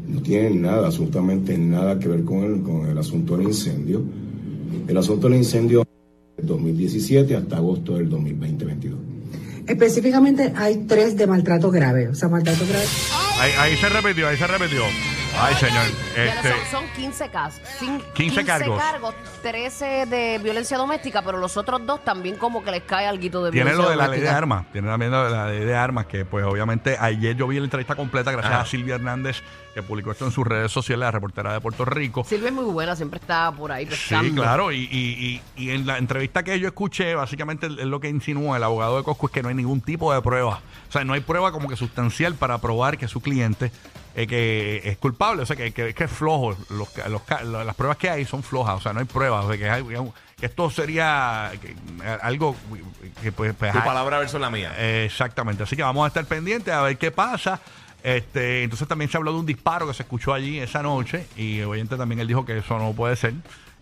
No 0.07 0.21
tiene 0.21 0.51
nada, 0.51 0.87
absolutamente 0.87 1.57
nada 1.57 1.99
que 1.99 2.07
ver 2.07 2.23
con 2.23 2.43
el, 2.43 2.61
con 2.61 2.87
el 2.87 2.97
asunto 2.97 3.35
del 3.37 3.47
incendio. 3.47 4.03
El 4.87 4.97
asunto 4.97 5.27
del 5.27 5.37
incendio 5.37 5.85
del 6.37 6.45
2017 6.45 7.35
hasta 7.35 7.57
agosto 7.57 7.95
del 7.95 8.09
2020-22. 8.09 8.95
Específicamente 9.67 10.53
hay 10.55 10.85
tres 10.87 11.17
de 11.17 11.27
maltrato 11.27 11.69
grave. 11.69 12.07
O 12.07 12.15
sea, 12.15 12.29
maltrato 12.29 12.65
grave. 12.67 12.85
Ahí, 13.39 13.51
ahí 13.59 13.77
se 13.77 13.89
repitió, 13.89 14.27
ahí 14.27 14.37
se 14.37 14.47
repitió. 14.47 14.81
Ay, 15.39 15.53
señor. 15.55 15.85
Este, 16.15 16.49
son, 16.49 16.59
son 16.71 16.85
15 16.95 17.29
casos. 17.29 17.61
Cin- 17.79 18.01
15 18.13 18.43
cargos. 18.43 18.81
13 19.43 20.05
de 20.07 20.39
violencia 20.43 20.77
doméstica, 20.77 21.21
pero 21.21 21.37
los 21.37 21.55
otros 21.57 21.85
dos 21.85 22.03
también 22.03 22.35
como 22.37 22.63
que 22.63 22.71
les 22.71 22.81
cae 22.83 23.05
algo 23.05 23.21
de 23.21 23.51
Tiene 23.51 23.71
violencia 23.71 23.83
lo 23.83 23.89
de 23.91 23.95
la 23.95 24.07
ley 24.07 24.19
de 24.19 24.25
doméstica. 24.25 24.37
armas, 24.37 24.65
tiene 24.71 24.87
también 24.87 25.11
lo 25.11 25.23
de 25.25 25.29
la 25.29 25.47
ley 25.47 25.59
de 25.63 25.75
armas, 25.75 26.07
que 26.07 26.25
pues 26.25 26.43
obviamente 26.43 26.97
ayer 26.99 27.35
yo 27.35 27.47
vi 27.47 27.59
la 27.59 27.65
entrevista 27.65 27.95
completa 27.95 28.31
gracias 28.31 28.51
Ajá. 28.53 28.63
a 28.63 28.65
Silvia 28.65 28.95
Hernández, 28.95 29.41
que 29.75 29.83
publicó 29.83 30.11
esto 30.11 30.25
en 30.25 30.31
sus 30.31 30.45
redes 30.45 30.71
sociales, 30.71 31.01
la 31.01 31.11
reportera 31.11 31.53
de 31.53 31.61
Puerto 31.61 31.85
Rico. 31.85 32.23
Silvia 32.23 32.47
es 32.49 32.53
muy 32.55 32.65
buena, 32.65 32.95
siempre 32.95 33.19
está 33.19 33.51
por 33.51 33.71
ahí 33.71 33.85
Sí, 33.85 33.91
pescando. 33.91 34.41
claro, 34.41 34.71
y, 34.71 34.79
y, 34.91 35.41
y, 35.55 35.63
y 35.63 35.69
en 35.69 35.85
la 35.85 35.99
entrevista 35.99 36.41
que 36.43 36.59
yo 36.59 36.67
escuché, 36.67 37.13
básicamente 37.13 37.67
es 37.67 37.71
lo 37.85 37.99
que 37.99 38.09
insinuó 38.09 38.55
el 38.55 38.63
abogado 38.63 38.97
de 38.97 39.03
Cosco 39.03 39.27
es 39.27 39.31
que 39.31 39.43
no 39.43 39.49
hay 39.49 39.55
ningún 39.55 39.81
tipo 39.81 40.11
de 40.13 40.21
prueba. 40.21 40.61
O 40.89 40.91
sea, 40.91 41.03
no 41.05 41.13
hay 41.13 41.21
prueba 41.21 41.51
como 41.51 41.69
que 41.69 41.75
sustancial 41.75 42.33
para 42.33 42.57
probar 42.57 42.97
que 42.97 43.07
su 43.07 43.21
cliente 43.21 43.71
eh, 44.17 44.27
que 44.27 44.81
es 44.83 44.97
culpable. 44.97 45.43
O 45.43 45.45
sea, 45.45 45.55
que, 45.55 45.71
que, 45.71 45.93
que 45.93 46.03
es 46.03 46.11
flojo. 46.11 46.57
Los, 46.69 46.89
los 47.07 47.65
las 47.65 47.75
pruebas 47.75 47.95
que 47.97 48.09
hay 48.09 48.25
son 48.25 48.43
flojas. 48.43 48.75
O 48.75 48.81
sea, 48.81 48.91
no 48.91 48.99
hay 48.99 49.05
pruebas. 49.05 49.45
O 49.45 49.47
sea, 49.49 49.57
que, 49.57 49.69
hay- 49.69 49.83
que 49.85 50.45
esto 50.45 50.69
sería 50.69 51.51
algo 52.21 52.55
que 53.23 53.31
pues... 53.31 53.53
pues, 53.53 53.71
Tu 53.71 53.77
hay- 53.77 53.83
palabra 53.85 54.19
versus 54.19 54.41
la 54.41 54.49
mía. 54.49 54.73
eh, 54.77 55.05
Exactamente, 55.05 55.63
así 55.63 55.75
que 55.75 55.83
vamos 55.83 56.03
a 56.03 56.07
estar 56.09 56.25
pendientes 56.25 56.73
a 56.73 56.81
ver 56.81 56.97
qué 56.97 57.11
pasa. 57.11 57.59
Este, 58.03 58.63
entonces 58.63 58.87
también 58.87 59.09
se 59.09 59.17
habló 59.17 59.33
de 59.33 59.39
un 59.39 59.45
disparo 59.45 59.87
que 59.87 59.93
se 59.93 60.03
escuchó 60.03 60.33
allí 60.33 60.59
esa 60.59 60.81
noche 60.83 61.25
y 61.35 61.61
obviamente 61.61 61.97
también 61.97 62.19
él 62.21 62.27
dijo 62.27 62.45
que 62.45 62.57
eso 62.59 62.77
no 62.77 62.93
puede 62.93 63.15
ser. 63.15 63.33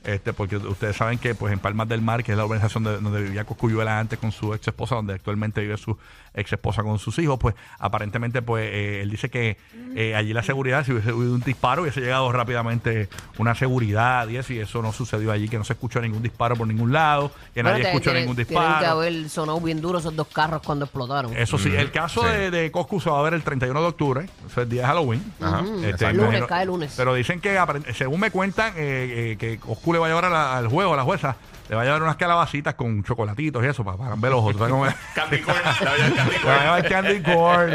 Este, 0.06 0.34
porque 0.34 0.58
ustedes 0.58 0.96
saben 0.96 1.18
que 1.18 1.34
pues 1.36 1.52
en 1.54 1.60
Palmas 1.60 1.88
del 1.88 2.02
Mar, 2.02 2.24
que 2.24 2.32
es 2.34 2.38
la 2.38 2.44
organización 2.46 2.84
de- 2.84 3.00
donde 3.00 3.22
vivía 3.24 3.44
Coscuyuela 3.46 4.00
antes 4.00 4.20
con 4.20 4.32
su 4.32 4.54
ex 4.54 4.68
esposa, 4.68 4.96
donde 4.96 5.14
actualmente 5.14 5.62
vive 5.62 5.78
su 5.78 5.98
ex 6.34 6.52
esposa 6.54 6.84
con 6.84 7.00
sus 7.00 7.18
hijos, 7.20 7.40
pues 7.40 7.56
aparentemente 7.80 8.42
pues 8.42 8.70
eh, 8.72 9.02
él 9.02 9.10
dice 9.10 9.30
que 9.30 9.58
eh, 9.96 10.16
allí 10.16 10.34
la 10.34 10.44
seguridad, 10.44 10.86
si 10.86 10.92
hubiese 10.92 11.10
habido 11.10 11.34
un 11.34 11.42
disparo, 11.42 11.82
hubiese 11.84 12.02
llegado 12.02 12.32
rápidamente 12.32 13.10
una 13.38 13.56
seguridad 13.56 14.28
y 14.28 14.38
eso, 14.38 14.54
y 14.54 14.60
eso 14.60 14.82
no 14.82 14.92
sucedió 14.92 15.32
allí, 15.32 15.48
que 15.50 15.58
no 15.58 15.64
se 15.64 15.74
escuchó 15.74 16.02
ningún 16.02 16.22
disparo 16.22 16.56
por 16.56 16.68
ningún 16.68 16.92
lado, 16.94 17.32
que 17.54 17.62
Bueno, 17.62 17.70
nadie 17.72 17.84
te- 17.84 17.90
escuchó 17.90 18.12
tiene- 18.12 18.20
ningún 18.22 18.36
Tienen 18.36 18.48
que 18.48 18.54
disparo. 18.70 18.88
haber 18.92 19.30
sonado 19.30 19.60
bien 19.62 19.82
duro 19.82 20.00
esos 20.00 20.16
dos 20.16 20.28
carros 20.28 20.62
cuando 20.64 20.86
explotaron. 20.86 21.36
Eso 21.36 21.58
sí, 21.58 21.74
el 21.76 21.92
caso 21.92 22.22
Sí. 22.22 22.28
de, 22.28 22.52
de 22.52 22.72
Coscu 22.72 23.00
se 23.00 23.10
va 23.10 23.20
a 23.20 23.24
ver 23.24 23.34
el 23.34 23.42
31 23.44 23.82
de 23.82 23.88
octubre, 23.88 24.26
eso 24.26 24.48
es 24.48 24.58
el 24.58 24.70
día 24.70 24.82
de 24.82 24.88
Halloween. 24.88 25.24
Ajá. 25.42 25.62
Ujú. 25.62 25.84
Este, 25.86 26.06
Lunes, 26.12 26.24
imagino- 26.28 26.48
cae 26.48 26.66
lunes. 26.66 26.94
Pero 26.98 27.14
dicen 27.16 27.40
que, 27.40 27.58
según 27.96 28.20
me 28.20 28.30
cuentan, 28.30 28.74
eh, 28.76 29.32
eh, 29.34 29.38
que 29.40 29.58
Coscu 29.58 29.94
le 29.96 30.00
va 30.00 30.06
a 30.06 30.10
llevar 30.10 30.26
al 30.26 30.68
juego, 30.68 30.94
a 30.94 30.98
la 30.98 31.04
jueza, 31.04 31.38
le 31.70 31.76
va 31.76 31.82
a 31.82 31.86
llevar 31.86 32.04
unas 32.04 32.16
calabacitas 32.16 32.76
con 32.76 33.04
chocolatitos 33.04 33.64
y 33.64 33.68
eso, 33.68 33.84
para, 33.84 33.98
para 33.98 34.16
ver 34.16 34.32
los 34.32 34.40
ojos. 34.40 34.56
Candy 35.16 35.40
corn. 35.42 35.58
Le 35.58 36.46
va 36.46 36.56
a 36.56 36.60
llevar 36.64 36.88
candy 36.90 37.22
corn. 37.24 37.74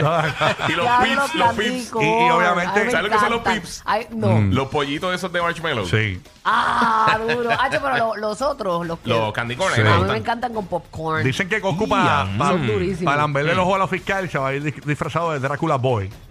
Y 0.68 0.72
los 0.72 0.84
Ya, 0.84 1.00
pips, 1.02 1.34
los 1.34 1.52
pips. 1.54 1.92
Y- 2.00 2.04
y 2.04 2.30
obviamente- 2.30 2.80
Ay, 2.80 2.84
me 2.86 2.90
¿Sabes 2.90 3.04
lo 3.06 3.10
que 3.10 3.18
son 3.18 3.30
los 3.30 3.40
encantan. 3.40 3.60
pips? 3.62 3.82
Ay, 3.84 4.06
no. 4.10 4.40
Los 4.40 4.68
pollitos 4.68 5.14
esos 5.14 5.32
de 5.32 5.42
marshmallow. 5.42 5.86
Sí. 5.86 6.20
Ah, 6.44 7.18
duro. 7.20 7.50
Ah, 7.52 7.68
pero 7.70 7.96
lo- 7.96 8.16
los 8.16 8.40
otros, 8.42 8.86
los 8.86 8.98
que... 9.00 9.10
Los 9.10 9.32
candy 9.32 9.56
corn. 9.56 9.74
Sí. 9.74 9.80
¿eh? 9.82 9.88
A 9.88 9.98
mí 9.98 10.04
me 10.10 10.16
encantan 10.18 10.54
con 10.54 10.66
popcorn. 10.66 11.24
Dicen 11.24 11.48
que 11.48 11.60
Coscu 11.60 11.88
para 11.88 12.26
pa, 12.38 12.48
son 12.48 12.66
durísimos. 12.66 13.12
pa 13.12 13.16
lamberle 13.20 13.52
el 13.52 13.58
ojo 13.58 13.74
a 13.74 13.78
la 13.78 13.88
fiscal 13.88 14.28
se 14.30 14.38
va 14.38 14.48
a 14.48 14.54
ir 14.54 14.62
dis- 14.62 14.84
disfrazado 14.84 15.32
de 15.32 15.40
Drácula 15.40 15.76
Boy. 15.76 16.10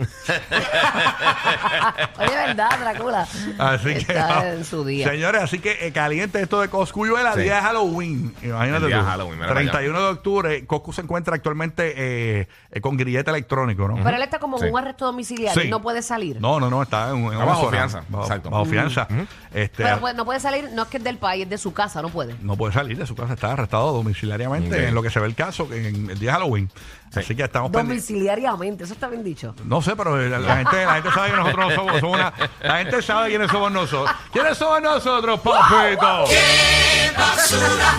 Oye, 2.20 2.36
¿verdad, 2.36 2.70
Drácula? 2.80 3.28
Así 3.58 3.84
que 3.94 4.00
Está 4.00 4.54
en 4.54 4.66
su 4.66 4.84
día. 4.86 5.08
Señores, 5.10 5.42
así 5.44 5.60
que 5.60 5.86
eh, 5.88 5.92
caliente 5.92 6.42
esto 6.42 6.62
de 6.62 6.70
Coscuyuela, 6.70 7.34
Sí. 7.34 7.42
Día 7.50 7.56
de 7.58 7.62
Halloween. 7.62 8.36
Imagínate 8.44 8.86
El 8.86 8.88
día 8.88 9.00
tú. 9.00 9.04
de 9.06 9.10
Halloween, 9.12 9.36
mira 9.36 9.48
para 9.48 9.60
31 9.62 10.00
de 10.02 10.06
octubre, 10.08 10.66
Coscu 10.66 10.94
se 10.94 11.02
encuentra 11.02 11.36
actualmente 11.36 11.94
eh, 12.42 12.48
eh, 12.72 12.82
con 12.82 12.98
grillete 12.98 13.30
electrónico, 13.32 13.88
¿no? 13.88 14.04
Pero 14.04 14.16
él 14.18 14.24
está 14.24 14.40
como 14.40 14.58
en 14.58 14.64
Sí. 14.64 14.70
un 14.70 14.78
arresto 14.80 15.06
domiciliario 15.06 15.62
Sí. 15.62 15.68
y 15.68 15.72
no 15.72 15.82
puede 15.82 16.02
salir. 16.02 16.40
No, 16.42 16.60
no, 16.60 16.70
no, 16.70 16.82
está 16.84 17.10
en, 17.10 17.18
en 17.18 17.24
una 17.26 17.46
bajo 17.46 17.66
zona. 17.66 17.72
fianza, 17.78 18.04
Bajo, 18.10 18.24
exacto. 18.24 18.50
bajo 18.50 18.66
fianza. 18.66 19.08
Este, 19.54 19.84
Pero 19.84 20.00
pues, 20.00 20.16
no 20.16 20.26
puede 20.26 20.40
salir, 20.40 20.70
no 20.74 20.84
es 20.84 20.88
que 20.90 20.98
es 20.98 21.04
del 21.04 21.18
país, 21.18 21.44
es 21.44 21.50
de 21.50 21.58
su 21.58 21.74
casa, 21.74 22.02
no 22.02 22.10
puede. 22.10 22.36
no 22.42 22.56
puede 22.56 22.74
salir 22.74 22.98
de 22.98 23.06
su 23.06 23.16
casa, 23.16 23.34
está 23.34 23.52
arrestado 23.54 23.92
domiciliariamente 23.94 24.76
Ok. 24.76 24.88
en 24.90 24.96
lo 24.96 25.02
que 25.02 25.10
se 25.10 25.20
ve 25.20 25.26
el 25.28 25.36
caso 25.36 25.68
que 25.68 25.88
en 25.88 26.10
el 26.10 26.20
día 26.20 26.32
de 26.32 26.38
Halloween. 26.38 26.70
Así 27.16 27.36
que 27.36 27.44
estamos 27.44 27.72
pendientes. 27.72 28.08
Domiciliariamente, 28.08 28.84
eso 28.84 28.94
está 28.94 29.08
bien 29.08 29.24
dicho. 29.24 29.56
No 29.66 29.82
sé, 29.82 29.96
pero 29.96 30.16
la, 30.16 30.38
la 30.38 30.58
gente, 30.58 30.86
la 30.86 30.94
gente 30.94 31.10
sabe 31.12 31.32
que 31.32 31.38
nosotros 31.38 31.68
no 31.70 31.76
somos, 31.76 32.00
somos 32.00 32.16
una. 32.20 32.34
La 32.62 32.78
gente 32.78 33.02
sabe 33.02 33.30
quiénes 33.30 33.50
somos 33.50 33.72
nosotros. 33.72 34.16
¿Quiénes 34.32 34.56
somos 34.58 34.80
nosotros, 34.82 35.40
papito? 35.40 36.26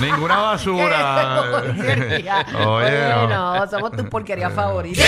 Ninguna 0.00 0.36
basura. 0.38 1.44
Porquería. 1.50 2.46
Oye, 2.66 3.08
no. 3.08 3.22
Oye, 3.22 3.26
no, 3.28 3.68
somos 3.70 3.92
tu 3.92 4.08
porquería 4.08 4.50
favorita. 4.50 5.02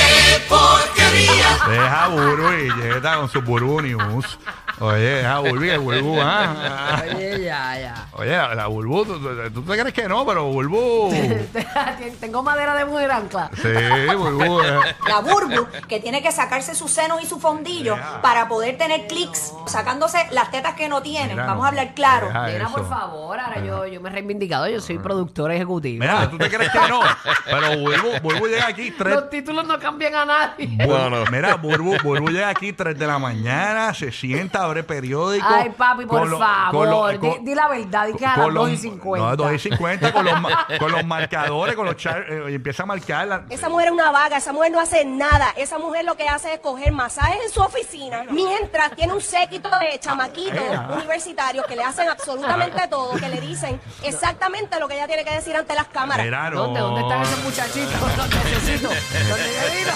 Deja 1.69 2.09
Buru 2.09 2.53
y 2.53 2.71
Jetta 2.71 3.17
con 3.17 3.29
sus 3.29 3.45
Buru 3.45 3.81
News. 3.81 4.38
Oye, 4.80 5.24
a 5.24 5.38
Bulbu, 5.38 5.61
que 5.61 5.78
Bulbu, 5.78 6.18
ah. 6.20 7.02
Oye, 7.14 7.44
ya, 7.44 7.78
ya. 7.78 8.06
Oye, 8.12 8.30
la, 8.30 8.54
la 8.54 8.66
Bulbu, 8.66 9.04
¿tú, 9.04 9.18
tú- 9.20 9.50
tú 9.52 9.62
te 9.62 9.78
crees 9.78 9.94
que 9.94 10.08
no, 10.08 10.24
pero 10.26 10.44
Bulbu. 10.46 11.11
Tengo 12.20 12.42
madera 12.42 12.74
de 12.74 12.85
mujer 12.85 13.11
ancla. 13.11 13.50
Sí, 13.54 13.68
Bulbu. 14.16 14.61
eh. 14.64 14.80
La 15.08 15.20
Burbu, 15.20 15.66
que 15.88 16.00
tiene 16.00 16.22
que 16.22 16.32
sacarse 16.32 16.74
sus 16.74 16.90
senos 16.90 17.22
y 17.22 17.26
su 17.26 17.38
fondillo 17.38 17.96
para 18.22 18.48
poder 18.48 18.76
tener 18.78 19.06
clics, 19.06 19.52
sacándose 19.66 20.18
las 20.30 20.50
tetas 20.50 20.74
que 20.74 20.88
no 20.88 21.02
tiene. 21.02 21.30
Mira, 21.35 21.46
Vamos 21.46 21.64
a 21.64 21.68
hablar 21.68 21.94
claro. 21.94 22.26
Deja 22.28 22.46
Nena, 22.46 22.68
por 22.68 22.88
favor, 22.88 23.38
ahora 23.38 23.62
yo, 23.64 23.87
yo 23.87 24.00
me 24.00 24.08
he 24.08 24.12
reivindicado, 24.12 24.68
yo 24.68 24.80
soy 24.80 24.98
productora 24.98 25.54
ejecutiva. 25.54 26.04
Mira, 26.04 26.30
tú 26.30 26.38
te 26.38 26.48
crees 26.48 26.70
que 26.70 26.88
no, 26.88 27.00
pero 27.44 27.78
Bulbu, 27.78 28.20
Bulbu 28.22 28.46
llega 28.48 28.66
aquí 28.68 28.90
tres. 28.90 29.14
Los 29.14 29.30
títulos 29.30 29.66
no 29.66 29.78
cambian 29.78 30.14
a 30.14 30.24
nadie. 30.24 30.68
Bul- 30.68 31.30
Mira, 31.30 31.54
Burbu, 31.56 31.96
Burbu 32.02 32.28
llega 32.30 32.48
aquí 32.48 32.72
3 32.72 32.98
de 32.98 33.06
la 33.06 33.18
mañana, 33.18 33.92
se 33.94 34.11
sienta, 34.12 34.62
abre 34.62 34.83
periódico. 34.83 35.46
Ay, 35.48 35.70
papi, 35.70 36.07
por 36.07 36.29
lo- 36.29 36.38
favor, 36.38 36.88
lo- 36.88 37.09
di, 37.09 37.18
con- 37.18 37.44
di 37.44 37.55
la 37.55 37.68
verdad, 37.68 38.07
di 38.07 38.14
que 38.14 38.27
a 38.27 38.37
las 38.37 38.38
con 38.38 38.55
los- 38.55 38.64
2 38.64 38.72
y 38.72 38.77
50. 38.79 39.27
No, 39.31 39.37
2 39.37 39.53
y 39.53 39.59
50, 39.59 40.12
con 40.12 40.25
los, 40.25 40.40
ma- 40.40 40.66
con 40.79 40.92
los 40.92 41.05
marcadores, 41.05 41.75
con 41.77 41.87
los 41.87 41.96
char- 41.96 42.25
eh, 42.29 42.51
y 42.51 42.55
empieza 42.55 42.83
a 42.83 42.87
marcar. 42.87 43.27
la- 43.27 43.44
Esa 43.51 43.68
mujer 43.68 43.87
es 43.87 43.92
una 43.92 44.11
vaga, 44.11 44.37
esa 44.38 44.53
mujer 44.53 44.72
no 44.72 44.81
hace 44.81 45.05
nada. 45.05 45.53
Esa 45.57 45.79
mujer 45.79 46.05
lo 46.05 46.16
que 46.16 46.29
hace 46.29 46.55
es 46.55 46.61
coger 46.61 46.92
masajes 46.92 47.38
en 47.44 47.51
su 47.51 47.61
oficina, 47.61 48.25
mientras 48.31 48.94
tiene 48.96 49.12
un 49.12 49.20
séquito 49.20 49.68
de 49.81 49.98
chamaquitos 50.01 50.59
universitarios 50.96 51.66
que 51.66 51.77
le 51.77 51.83
hacen 51.85 52.09
absolutamente 52.09 52.87
todo, 52.88 53.14
que 53.16 53.29
le 53.29 53.40
dicen 53.40 53.81
exactamente 54.03 54.79
lo 54.81 54.88
que 54.88 54.94
ella 54.94 55.07
tiene 55.07 55.25
que 55.25 55.35
decir 55.35 55.57
ante 55.57 55.75
las 55.75 55.87
cámaras. 55.88 56.27
¿Dónde, 56.53 56.81
¿Dónde 56.81 57.01
están 57.03 57.22
esos 57.22 57.42
muchachitos? 57.44 57.92
Los 58.16 58.29
necesito. 58.35 58.88
¿Dónde 58.88 59.53
yo 59.55 59.77
digo? 59.79 59.90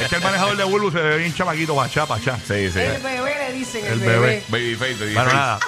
Es 0.00 0.08
que 0.08 0.16
el 0.16 0.22
manejador 0.22 0.56
de 0.56 0.64
Burbu 0.64 0.90
se 0.90 1.00
ve 1.00 1.16
bien 1.18 1.34
chamaquito, 1.34 1.74
pachá, 1.74 2.06
pachá. 2.06 2.36
Sí, 2.38 2.70
sí. 2.70 2.80
El 2.80 3.02
bebé 3.02 3.34
le 3.48 3.52
dicen, 3.78 3.92
el, 3.92 3.98
El 4.02 4.06
bebé. 4.08 4.18
bebé. 4.20 4.44
Babyface, 4.48 4.94
babyface. 4.94 5.14
Bueno, 5.14 5.32
nada. 5.32 5.58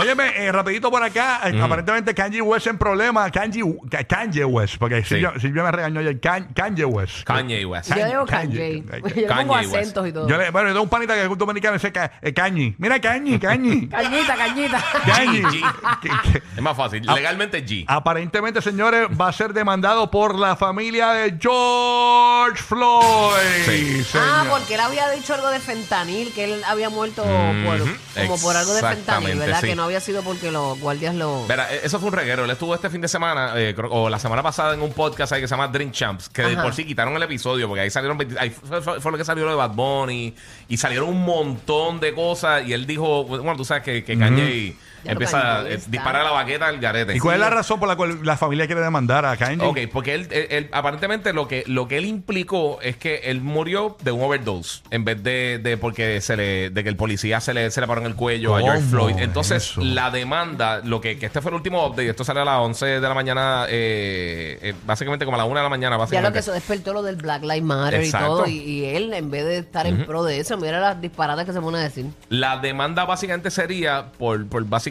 Óyeme, 0.00 0.32
eh, 0.46 0.52
rapidito 0.52 0.90
por 0.90 1.02
acá, 1.02 1.40
eh, 1.44 1.60
aparentemente 1.60 2.14
Kanye 2.14 2.40
West 2.42 2.66
en 2.66 2.78
problema, 2.78 3.30
Kanye, 3.30 3.62
Ka- 3.90 4.04
Kanye 4.04 4.44
West, 4.44 4.76
porque 4.78 5.02
Sí. 5.02 5.08
Silvia, 5.16 5.32
Silvia 5.40 5.62
me 5.64 5.72
regañó 5.72 6.00
ayer, 6.00 6.20
Kan- 6.20 6.48
Kanye 6.54 6.84
West. 6.84 7.24
Kanye 7.24 7.64
West. 7.64 7.94
Yo 7.94 8.06
digo 8.06 8.26
Kanye. 8.26 8.82
Yo 8.82 8.92
le 9.00 9.00
pongo 9.00 9.26
Kanye 9.28 9.50
West. 9.66 9.74
acentos 9.76 10.08
y 10.08 10.12
todo. 10.12 10.28
Yo 10.28 10.36
le, 10.38 10.50
bueno, 10.50 10.68
yo 10.68 10.74
tengo 10.74 10.82
un 10.84 10.88
panita 10.88 11.14
que 11.14 11.22
es 11.22 11.28
un 11.28 11.38
dominicano, 11.38 11.76
ese 11.76 11.92
ca, 11.92 12.10
eh, 12.22 12.32
Kanye. 12.32 12.74
Mira, 12.78 13.00
Kanye, 13.00 13.38
Kanye. 13.38 13.88
Cañita, 13.90 14.36
cañita. 14.36 14.84
Kanye. 15.06 15.42
G. 15.42 15.60
Que- 16.02 16.08
que- 16.32 16.42
Es 16.56 16.62
más 16.62 16.76
fácil. 16.76 17.02
Ah. 17.08 17.14
Legalmente 17.14 17.64
G. 17.64 17.84
Aparentemente, 17.86 18.60
señores, 18.62 19.08
va 19.20 19.28
a 19.28 19.32
ser 19.32 19.52
demandado 19.52 20.10
por 20.10 20.34
la 20.38 20.56
familia 20.56 21.10
de 21.10 21.36
George 21.40 22.62
Floyd. 22.62 23.64
Sí. 23.66 24.02
Ah, 24.14 24.42
señor. 24.44 24.58
porque 24.58 24.74
él 24.74 24.80
había 24.80 25.08
dicho 25.10 25.34
algo 25.34 25.48
de 25.50 25.60
fentanil, 25.60 26.32
que 26.32 26.44
él 26.44 26.62
había 26.66 26.90
muerto 26.90 27.22
por, 27.22 28.24
como 28.26 28.40
por 28.40 28.56
algo 28.56 28.72
de 28.74 28.80
fentanil, 28.80 28.98
Exactamente, 29.00 29.38
¿verdad? 29.38 29.60
sí. 29.60 29.66
Que 29.68 29.76
no 29.76 29.82
había 29.90 30.00
sido 30.00 30.22
porque 30.22 30.50
los 30.50 30.78
guardias 30.80 31.14
lo... 31.14 31.46
Verá, 31.46 31.72
eh, 31.74 31.80
eso 31.84 31.98
fue 32.00 32.08
un 32.08 32.14
reguero. 32.14 32.44
Él 32.44 32.50
estuvo 32.50 32.74
este 32.74 32.88
fin 32.90 33.00
de 33.00 33.08
semana, 33.08 33.52
eh, 33.56 33.74
creo- 33.74 33.90
o 33.90 34.08
la 34.08 34.18
semana 34.18 34.42
pasada, 34.42 34.74
en 34.74 34.82
un 34.82 34.92
podcast 34.92 35.32
ahí 35.32 35.40
que 35.40 35.48
se 35.48 35.52
llama 35.54 35.68
Drink 35.68 35.92
Champs, 35.92 36.28
que 36.28 36.42
de 36.42 36.52
Ajá. 36.54 36.62
por 36.62 36.74
sí 36.74 36.84
quitaron 36.84 37.14
el 37.16 37.22
episodio, 37.22 37.68
porque 37.68 37.82
ahí 37.82 37.90
salieron. 37.90 38.16
20 38.18 38.38
ahí 38.38 38.50
fue, 38.50 38.80
fue- 38.80 39.00
fue 39.00 39.12
lo 39.12 39.18
que 39.18 39.24
salió 39.24 39.44
lo 39.44 39.50
de 39.50 39.56
Bad 39.56 39.70
Bunny, 39.74 40.34
y 40.68 40.76
salieron 40.76 41.08
un 41.08 41.22
montón 41.24 42.00
de 42.00 42.14
cosas. 42.14 42.66
Y 42.66 42.72
él 42.72 42.86
dijo, 42.86 43.24
bueno, 43.24 43.56
tú 43.56 43.64
sabes 43.64 43.82
que, 43.82 44.04
que 44.04 44.18
Kanye 44.18 44.76
empieza 45.04 45.58
a 45.60 45.68
eh, 45.68 45.78
disparar 45.88 46.24
la 46.24 46.30
baqueta 46.32 46.66
al 46.66 46.78
garete. 46.78 47.16
¿Y 47.16 47.18
cuál 47.20 47.34
es 47.36 47.40
la 47.40 47.50
razón 47.50 47.78
por 47.78 47.88
la 47.88 47.96
cual 47.96 48.20
la 48.24 48.36
familia 48.36 48.66
quiere 48.66 48.80
demandar 48.82 49.24
a 49.26 49.36
Kanye? 49.36 49.64
Ok, 49.64 49.78
porque 49.92 50.14
él, 50.14 50.28
él- 50.30 50.46
él- 50.50 50.68
aparentemente 50.72 51.32
lo 51.32 51.48
que, 51.48 51.64
lo 51.66 51.88
que 51.88 51.98
él 51.98 52.04
implicó 52.06 52.78
es 52.82 52.96
que 52.96 53.16
él 53.24 53.40
murió 53.40 53.96
de 54.02 54.12
un 54.12 54.22
overdose 54.22 54.82
en 54.90 55.04
vez 55.04 55.22
de, 55.22 55.58
de 55.62 55.76
porque 55.76 56.20
se 56.20 56.36
le, 56.36 56.70
de 56.70 56.82
que 56.82 56.88
el 56.88 56.96
policía 56.96 57.40
se 57.40 57.54
le, 57.54 57.70
se 57.70 57.80
le 57.80 57.86
paró 57.86 58.00
en 58.00 58.06
el 58.08 58.14
cuello 58.14 58.56
a 58.56 58.60
George 58.60 58.78
¿Cómo 58.80 58.90
Floyd. 58.90 59.16
es 59.16 59.22
Entonces, 59.22 59.62
eso? 59.70 59.80
la 59.82 60.10
demanda, 60.10 60.80
lo 60.84 61.00
que, 61.00 61.18
que 61.18 61.26
este 61.26 61.40
fue 61.40 61.50
el 61.50 61.56
último 61.56 61.86
update, 61.86 62.08
esto 62.10 62.24
sale 62.24 62.40
a 62.40 62.44
las 62.44 62.58
11 62.60 62.86
de 62.86 63.00
la 63.00 63.14
mañana, 63.14 63.66
eh, 63.68 64.58
eh, 64.62 64.74
básicamente 64.86 65.24
como 65.24 65.36
a 65.36 65.38
la 65.38 65.44
1 65.44 65.56
de 65.56 65.62
la 65.62 65.68
mañana, 65.68 65.90
Ya 65.94 65.96
lo 65.96 66.00
básicamente. 66.00 66.32
que 66.34 66.38
eso 66.40 66.52
despertó 66.52 66.92
lo 66.92 67.02
del 67.02 67.16
Black 67.16 67.42
Lives 67.42 67.62
Matter 67.62 68.00
Exacto. 68.00 68.26
y 68.26 68.28
todo, 68.28 68.46
y, 68.46 68.58
y 68.58 68.84
él, 68.86 69.12
en 69.14 69.30
vez 69.30 69.44
de 69.44 69.58
estar 69.58 69.86
en 69.86 70.04
pro 70.06 70.24
de 70.24 70.38
eso, 70.40 70.56
mira 70.58 70.80
las 70.80 71.00
disparadas 71.00 71.44
que 71.44 71.52
se 71.52 71.60
pone 71.60 71.78
a 71.78 71.82
decir. 71.82 72.06
La 72.28 72.58
demanda 72.58 73.04
básicamente 73.04 73.50
sería 73.50 74.06
por, 74.18 74.46
por 74.48 74.64
básicamente 74.64 74.89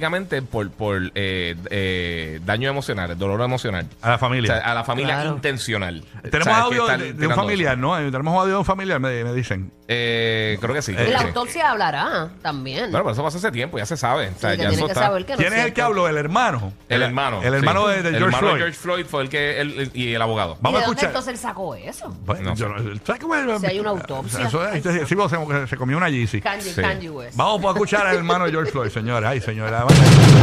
por, 0.52 0.70
por 0.72 1.12
eh, 1.16 1.56
eh, 1.70 2.40
daño 2.46 2.70
emocional, 2.70 3.18
dolor 3.18 3.42
emocional. 3.42 3.86
A 4.02 4.10
la 4.10 4.16
O 4.16 4.20
familia. 4.20 4.56
sea, 4.58 4.72
a 4.72 4.74
la 4.74 4.84
familia 4.84 5.16
Claro. 5.16 5.30
intencional. 5.36 6.04
Tenemos 6.24 6.44
¿Sabes? 6.46 6.58
Que 6.58 6.64
audio 6.64 6.84
están 6.86 7.00
de, 7.00 7.06
de 7.06 7.12
un 7.12 7.18
tirando 7.20 7.36
familiar, 7.36 7.78
¿no? 7.78 7.98
Eh, 8.00 8.12
Tenemos 8.12 8.34
audio 8.40 8.54
de 8.54 8.60
un 8.60 8.66
familiar, 8.66 9.00
me, 9.00 9.24
me 9.24 9.34
dicen. 9.34 9.72
Eh, 9.92 10.58
creo 10.62 10.76
que 10.76 10.82
sí. 10.84 10.92
Y 10.92 10.96
creo 10.96 11.12
la 11.12 11.20
sí. 11.20 11.26
autopsia 11.28 11.72
hablará 11.72 12.30
también. 12.44 12.92
Bueno, 12.92 13.00
pero 13.06 13.12
eso 13.14 13.24
pasó 13.24 13.38
hace 13.40 13.52
tiempo, 13.52 13.78
ya 13.80 13.88
se 13.88 13.98
sabe. 13.98 14.28
O 14.36 14.40
sea, 14.40 14.52
Sí, 14.52 14.58
que 14.58 14.64
ya 14.64 14.70
tiene 14.70 14.74
eso 14.76 14.86
que 14.86 14.92
está- 14.92 15.06
saber 15.06 15.26
que 15.26 15.32
no 15.34 15.38
¿Quién 15.38 15.48
es 15.48 15.54
el 15.54 15.60
cierto. 15.62 15.76
que 15.76 15.82
habló? 15.82 16.08
¿El 16.08 16.18
hermano? 16.18 16.74
El 16.90 17.02
hermano. 17.02 17.42
El 17.42 17.54
hermano 17.56 17.88
sí. 17.88 17.96
de, 17.96 18.02
de 18.04 18.10
el 18.10 18.16
George 18.18 18.26
hermano 18.36 18.38
de 18.48 18.52
Floyd. 18.54 18.60
George 18.62 18.80
Floyd 18.80 19.06
fue 19.08 19.24
el 19.24 19.30
que. 19.30 19.62
el- 19.62 19.92
y 19.96 20.14
el 20.14 20.22
abogado. 20.22 20.58
¿Y 20.60 20.64
Vamos 20.64 20.80
de 20.80 20.84
a 20.84 20.88
dónde 20.88 21.02
escuchar. 21.02 21.10
entonces 21.10 21.34
él 21.34 21.40
sacó 21.40 21.74
eso? 21.76 22.16
Bueno, 22.24 22.54
yo 22.54 22.70
no- 22.70 23.00
¿sabes 23.04 23.20
cómo 23.22 23.36
es? 23.36 23.60
Si 23.62 23.66
hay 23.66 23.80
una 23.80 23.90
autopsia. 23.90 24.46
Eso 24.46 24.68
es, 24.68 24.76
entonces, 24.76 25.08
sí, 25.10 25.16
se, 25.16 25.68
se 25.68 25.78
comió 25.78 25.98
una 25.98 26.10
Yeezy. 26.10 26.40
Kanye, 26.42 26.62
Sí. 26.62 26.82
Kanye 26.82 27.10
West. 27.10 27.36
Vamos 27.36 27.66
a 27.66 27.70
escuchar 27.70 28.06
al 28.06 28.16
hermano 28.18 28.46
de 28.46 28.52
George 28.52 28.72
Floyd, 28.72 28.90
señores. 28.92 29.28
Ay, 29.28 29.42
señora. 29.42 29.86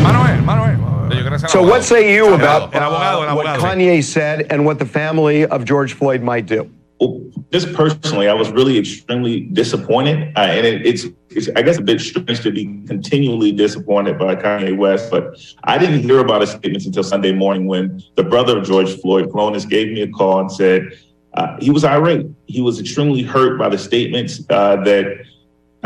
Manuel, 0.02 0.42
Manuel. 0.42 0.78
Yo 1.11 1.22
creo 1.24 1.28
que 1.28 1.37
ese 1.37 1.48
So, 1.48 1.62
what 1.62 1.85
say 1.85 2.14
you 2.14 2.35
about 2.35 2.74
El 2.74 2.82
abogado, 2.82 3.22
el 3.22 3.30
uh, 3.30 3.37
what. 3.37 3.46
Kanye 3.61 4.02
said 4.02 4.46
and 4.50 4.64
what 4.64 4.78
the 4.78 4.87
family 4.87 5.44
of 5.46 5.64
George 5.64 5.92
Floyd 5.92 6.22
might 6.22 6.46
do? 6.46 6.70
Well, 7.00 7.20
just 7.52 7.74
personally, 7.74 8.28
I 8.28 8.32
was 8.32 8.50
really 8.50 8.78
extremely 8.78 9.40
disappointed, 9.40 10.32
uh, 10.37 10.40
and 10.40 10.66
it, 10.66 10.87
it's, 10.87 11.04
it's, 11.28 11.48
I 11.54 11.62
guess, 11.62 11.76
a 11.76 11.82
bit 11.82 12.00
strange 12.00 12.40
to 12.40 12.50
be 12.50 12.64
continually 12.87 13.52
disappointed 13.52 14.18
by 14.18 14.35
Kanye 14.35 14.76
West. 14.76 15.11
But 15.11 15.38
I 15.64 15.76
didn't 15.76 16.00
hear 16.00 16.20
about 16.20 16.40
his 16.40 16.50
statements 16.50 16.87
until 16.87 17.04
Sunday 17.04 17.32
morning 17.32 17.66
when 17.66 18.02
the 18.14 18.24
brother 18.24 18.59
of 18.59 18.64
George 18.64 18.98
Floyd, 19.00 19.28
Clonis, 19.28 19.68
gave 19.68 19.92
me 19.92 20.02
a 20.02 20.09
call 20.09 20.40
and 20.40 20.50
said 20.50 20.88
uh, 21.35 21.56
he 21.61 21.70
was 21.70 21.85
irate. 21.85 22.26
He 22.46 22.62
was 22.62 22.80
extremely 22.80 23.22
hurt 23.22 23.59
by 23.59 23.68
the 23.68 23.78
statements 23.78 24.42
uh, 24.48 24.76
that 24.85 25.26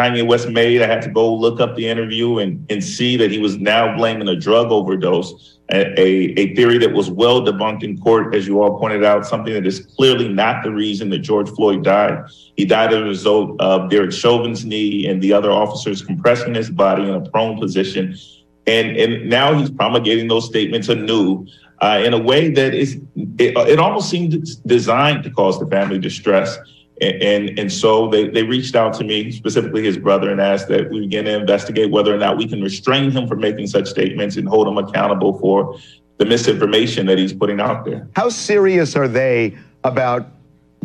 Kanye 0.00 0.26
West 0.26 0.48
made. 0.48 0.80
I 0.80 0.86
had 0.86 1.02
to 1.02 1.10
go 1.10 1.34
look 1.34 1.60
up 1.60 1.76
the 1.76 1.86
interview 1.86 2.38
and, 2.38 2.64
and 2.70 2.82
see 2.82 3.18
that 3.18 3.30
he 3.30 3.38
was 3.38 3.58
now 3.58 3.94
blaming 3.96 4.28
a 4.28 4.34
drug 4.34 4.72
overdose, 4.72 5.58
a, 5.70 6.00
a, 6.00 6.08
a 6.38 6.54
theory 6.54 6.78
that 6.78 6.94
was 6.94 7.10
well 7.10 7.42
debunked 7.42 7.82
in 7.82 7.98
court, 7.98 8.34
as 8.34 8.46
you 8.46 8.62
all 8.62 8.78
pointed 8.78 9.04
out, 9.04 9.26
something 9.26 9.52
that 9.52 9.66
is 9.66 9.80
clearly 9.80 10.26
not 10.26 10.64
the 10.64 10.70
reason 10.70 11.10
that 11.10 11.18
George 11.18 11.50
Floyd 11.50 11.84
died. 11.84 12.24
He 12.56 12.64
died 12.64 12.94
as 12.94 13.00
a 13.00 13.04
result 13.04 13.60
of 13.60 13.90
Derek 13.90 14.12
Chauvin's 14.12 14.64
knee 14.64 15.06
and 15.06 15.20
the 15.20 15.34
other 15.34 15.50
officers 15.50 16.02
compressing 16.02 16.54
his 16.54 16.70
body 16.70 17.02
in 17.02 17.10
a 17.10 17.20
prone 17.20 17.60
position. 17.60 18.16
And, 18.66 18.96
and 18.96 19.28
now 19.28 19.52
he's 19.52 19.70
promulgating 19.70 20.28
those 20.28 20.46
statements 20.46 20.88
anew 20.88 21.46
uh, 21.82 22.00
in 22.02 22.14
a 22.14 22.18
way 22.18 22.48
that 22.50 22.72
is, 22.72 22.94
it, 23.38 23.56
it 23.56 23.78
almost 23.78 24.08
seemed 24.08 24.46
designed 24.66 25.24
to 25.24 25.30
cause 25.30 25.58
the 25.60 25.66
family 25.66 25.98
distress. 25.98 26.58
And, 27.00 27.58
and 27.58 27.72
so 27.72 28.08
they, 28.08 28.28
they 28.28 28.42
reached 28.42 28.76
out 28.76 28.92
to 28.94 29.04
me, 29.04 29.30
specifically 29.30 29.82
his 29.82 29.96
brother, 29.96 30.30
and 30.30 30.40
asked 30.40 30.68
that 30.68 30.90
we 30.90 31.00
begin 31.00 31.24
to 31.24 31.38
investigate 31.38 31.90
whether 31.90 32.14
or 32.14 32.18
not 32.18 32.36
we 32.36 32.46
can 32.46 32.62
restrain 32.62 33.10
him 33.10 33.26
from 33.26 33.40
making 33.40 33.68
such 33.68 33.88
statements 33.88 34.36
and 34.36 34.46
hold 34.46 34.68
him 34.68 34.76
accountable 34.76 35.38
for 35.38 35.78
the 36.18 36.26
misinformation 36.26 37.06
that 37.06 37.16
he's 37.16 37.32
putting 37.32 37.58
out 37.60 37.86
there. 37.86 38.06
How 38.16 38.28
serious 38.28 38.96
are 38.96 39.08
they 39.08 39.56
about 39.84 40.26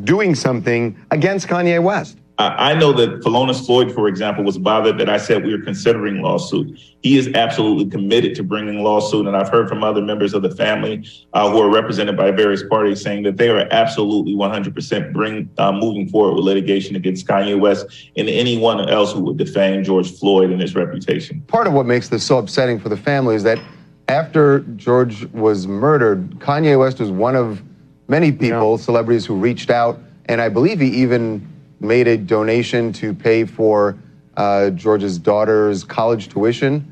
doing 0.04 0.36
something 0.36 0.98
against 1.12 1.48
Kanye 1.48 1.84
West? 1.84 2.18
I 2.38 2.72
I 2.72 2.74
know 2.74 2.92
that 2.94 3.22
Phalonis 3.22 3.66
Floyd, 3.66 3.92
for 3.92 4.08
example, 4.08 4.44
was 4.44 4.58
bothered 4.58 4.98
that 4.98 5.10
I 5.10 5.18
said 5.18 5.46
we 5.46 5.56
were 5.56 5.64
considering 5.64 6.22
lawsuit. 6.22 6.80
He 7.02 7.18
is 7.18 7.30
absolutely 7.36 7.86
committed 7.86 8.36
to 8.36 8.44
bringing 8.44 8.84
lawsuit, 8.84 9.28
and 9.28 9.38
I've 9.38 9.50
heard 9.50 9.70
from 9.70 9.84
other 9.84 10.02
members 10.02 10.34
of 10.34 10.42
the 10.42 10.50
family 10.50 11.08
uh, 11.34 11.50
who 11.50 11.62
are 11.62 11.70
represented 11.70 12.18
by 12.18 12.32
various 12.32 12.64
parties 12.64 13.02
saying 13.02 13.24
that 13.24 13.38
they 13.38 13.50
are 13.50 13.68
absolutely 13.72 14.34
100% 14.34 15.14
bring 15.14 15.50
uh, 15.58 15.72
moving 15.72 16.10
forward 16.10 16.36
with 16.36 16.44
litigation 16.44 16.96
against 16.96 17.28
Kanye 17.28 17.60
West 17.60 17.86
and 18.18 18.28
anyone 18.28 18.90
else 18.90 19.14
who 19.14 19.22
would 19.22 19.38
defame 19.38 19.84
George 19.84 20.12
Floyd 20.12 20.50
and 20.50 20.60
his 20.60 20.76
reputation. 20.76 21.42
Part 21.48 21.68
of 21.68 21.74
what 21.74 21.86
makes 21.86 22.10
this 22.10 22.24
so 22.24 22.40
upsetting 22.40 22.80
for 22.80 22.90
the 22.90 22.98
family 22.98 23.36
is 23.36 23.44
that 23.44 23.60
after 24.08 24.60
George 24.76 25.26
was 25.28 25.68
murdered, 25.68 26.30
Kanye 26.40 26.78
West 26.78 27.00
was 27.00 27.12
one 27.12 27.36
of 27.36 27.62
many 28.08 28.32
people, 28.32 28.78
celebrities 28.78 29.26
who 29.26 29.36
reached 29.36 29.70
out, 29.70 30.00
and 30.26 30.42
I 30.42 30.50
believe 30.50 30.80
he 30.80 30.88
even 30.88 31.55
made 31.88 32.08
a 32.08 32.18
donation 32.18 32.92
to 32.94 33.14
pay 33.14 33.46
for 33.46 33.98
uh, 34.38 34.70
George's 34.72 35.18
daughter's 35.18 35.84
college 35.84 36.30
tuition. 36.30 36.92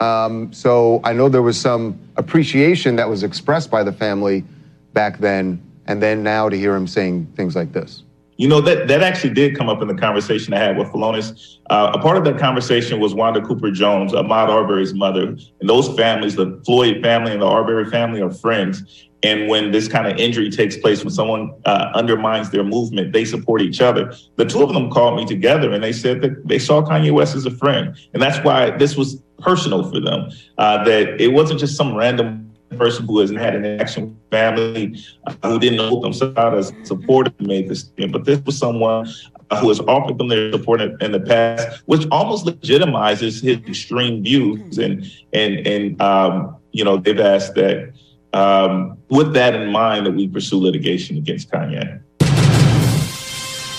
Um, 0.00 0.52
so 0.52 1.00
I 1.04 1.12
know 1.12 1.28
there 1.28 1.42
was 1.42 1.60
some 1.60 1.98
appreciation 2.16 2.96
that 2.96 3.08
was 3.08 3.22
expressed 3.22 3.70
by 3.70 3.82
the 3.82 3.92
family 3.92 4.44
back 4.92 5.18
then, 5.18 5.62
and 5.86 6.02
then 6.02 6.22
now 6.22 6.48
to 6.48 6.56
hear 6.56 6.74
him 6.74 6.86
saying 6.86 7.26
things 7.36 7.54
like 7.54 7.72
this. 7.72 8.02
You 8.40 8.48
know 8.48 8.62
that 8.62 8.88
that 8.88 9.02
actually 9.02 9.34
did 9.34 9.54
come 9.54 9.68
up 9.68 9.82
in 9.82 9.88
the 9.88 9.94
conversation 9.94 10.54
I 10.54 10.58
had 10.58 10.78
with 10.78 10.88
Phalonis. 10.88 11.58
Uh, 11.68 11.92
a 11.92 12.00
part 12.00 12.16
of 12.16 12.24
that 12.24 12.38
conversation 12.38 12.98
was 12.98 13.12
Wanda 13.12 13.42
Cooper 13.42 13.70
Jones, 13.70 14.14
Ahmaud 14.14 14.48
Arbery's 14.48 14.94
mother, 14.94 15.36
and 15.60 15.68
those 15.68 15.94
families, 15.94 16.36
the 16.36 16.58
Floyd 16.64 17.02
family 17.02 17.32
and 17.32 17.42
the 17.42 17.46
Arbery 17.46 17.84
family, 17.90 18.22
are 18.22 18.30
friends. 18.30 19.10
And 19.22 19.50
when 19.50 19.72
this 19.72 19.88
kind 19.88 20.06
of 20.06 20.16
injury 20.16 20.48
takes 20.48 20.78
place, 20.78 21.04
when 21.04 21.12
someone 21.12 21.52
uh, 21.66 21.90
undermines 21.94 22.48
their 22.48 22.64
movement, 22.64 23.12
they 23.12 23.26
support 23.26 23.60
each 23.60 23.82
other. 23.82 24.14
The 24.36 24.46
two 24.46 24.62
of 24.62 24.72
them 24.72 24.90
called 24.90 25.16
me 25.16 25.26
together 25.26 25.70
and 25.70 25.84
they 25.84 25.92
said 25.92 26.22
that 26.22 26.48
they 26.48 26.58
saw 26.58 26.80
Kanye 26.80 27.12
West 27.12 27.36
as 27.36 27.44
a 27.44 27.50
friend. 27.50 27.94
And 28.14 28.22
that's 28.22 28.42
why 28.42 28.70
this 28.70 28.96
was 28.96 29.20
personal 29.40 29.90
for 29.90 30.00
them, 30.00 30.30
uh, 30.56 30.82
that 30.84 31.20
it 31.20 31.34
wasn't 31.34 31.60
just 31.60 31.76
some 31.76 31.94
random 31.94 32.39
person 32.76 33.06
who 33.06 33.18
hasn't 33.18 33.38
had 33.38 33.54
an 33.54 33.64
with 33.64 34.16
family, 34.30 34.96
uh, 35.26 35.34
who 35.48 35.58
didn't 35.58 35.78
know 35.78 36.00
themselves 36.00 36.36
out 36.36 36.56
as 36.56 36.72
supportive 36.84 37.38
made 37.40 37.68
this 37.68 37.80
statement, 37.80 38.12
but 38.12 38.24
this 38.24 38.40
was 38.44 38.56
someone 38.56 39.08
uh, 39.50 39.60
who 39.60 39.68
has 39.68 39.80
offered 39.80 40.18
them 40.18 40.28
their 40.28 40.52
support 40.52 40.80
in, 40.80 40.96
in 41.00 41.12
the 41.12 41.20
past, 41.20 41.82
which 41.86 42.06
almost 42.10 42.46
legitimizes 42.46 43.42
his 43.42 43.58
extreme 43.68 44.22
views. 44.22 44.78
And, 44.78 45.04
and, 45.32 45.66
and 45.66 46.00
um, 46.00 46.56
you 46.72 46.84
know, 46.84 46.96
they've 46.96 47.18
asked 47.18 47.54
that 47.54 47.92
um, 48.32 48.98
with 49.08 49.32
that 49.34 49.54
in 49.54 49.72
mind 49.72 50.06
that 50.06 50.12
we 50.12 50.28
pursue 50.28 50.58
litigation 50.58 51.16
against 51.16 51.50
Kanye. 51.50 52.00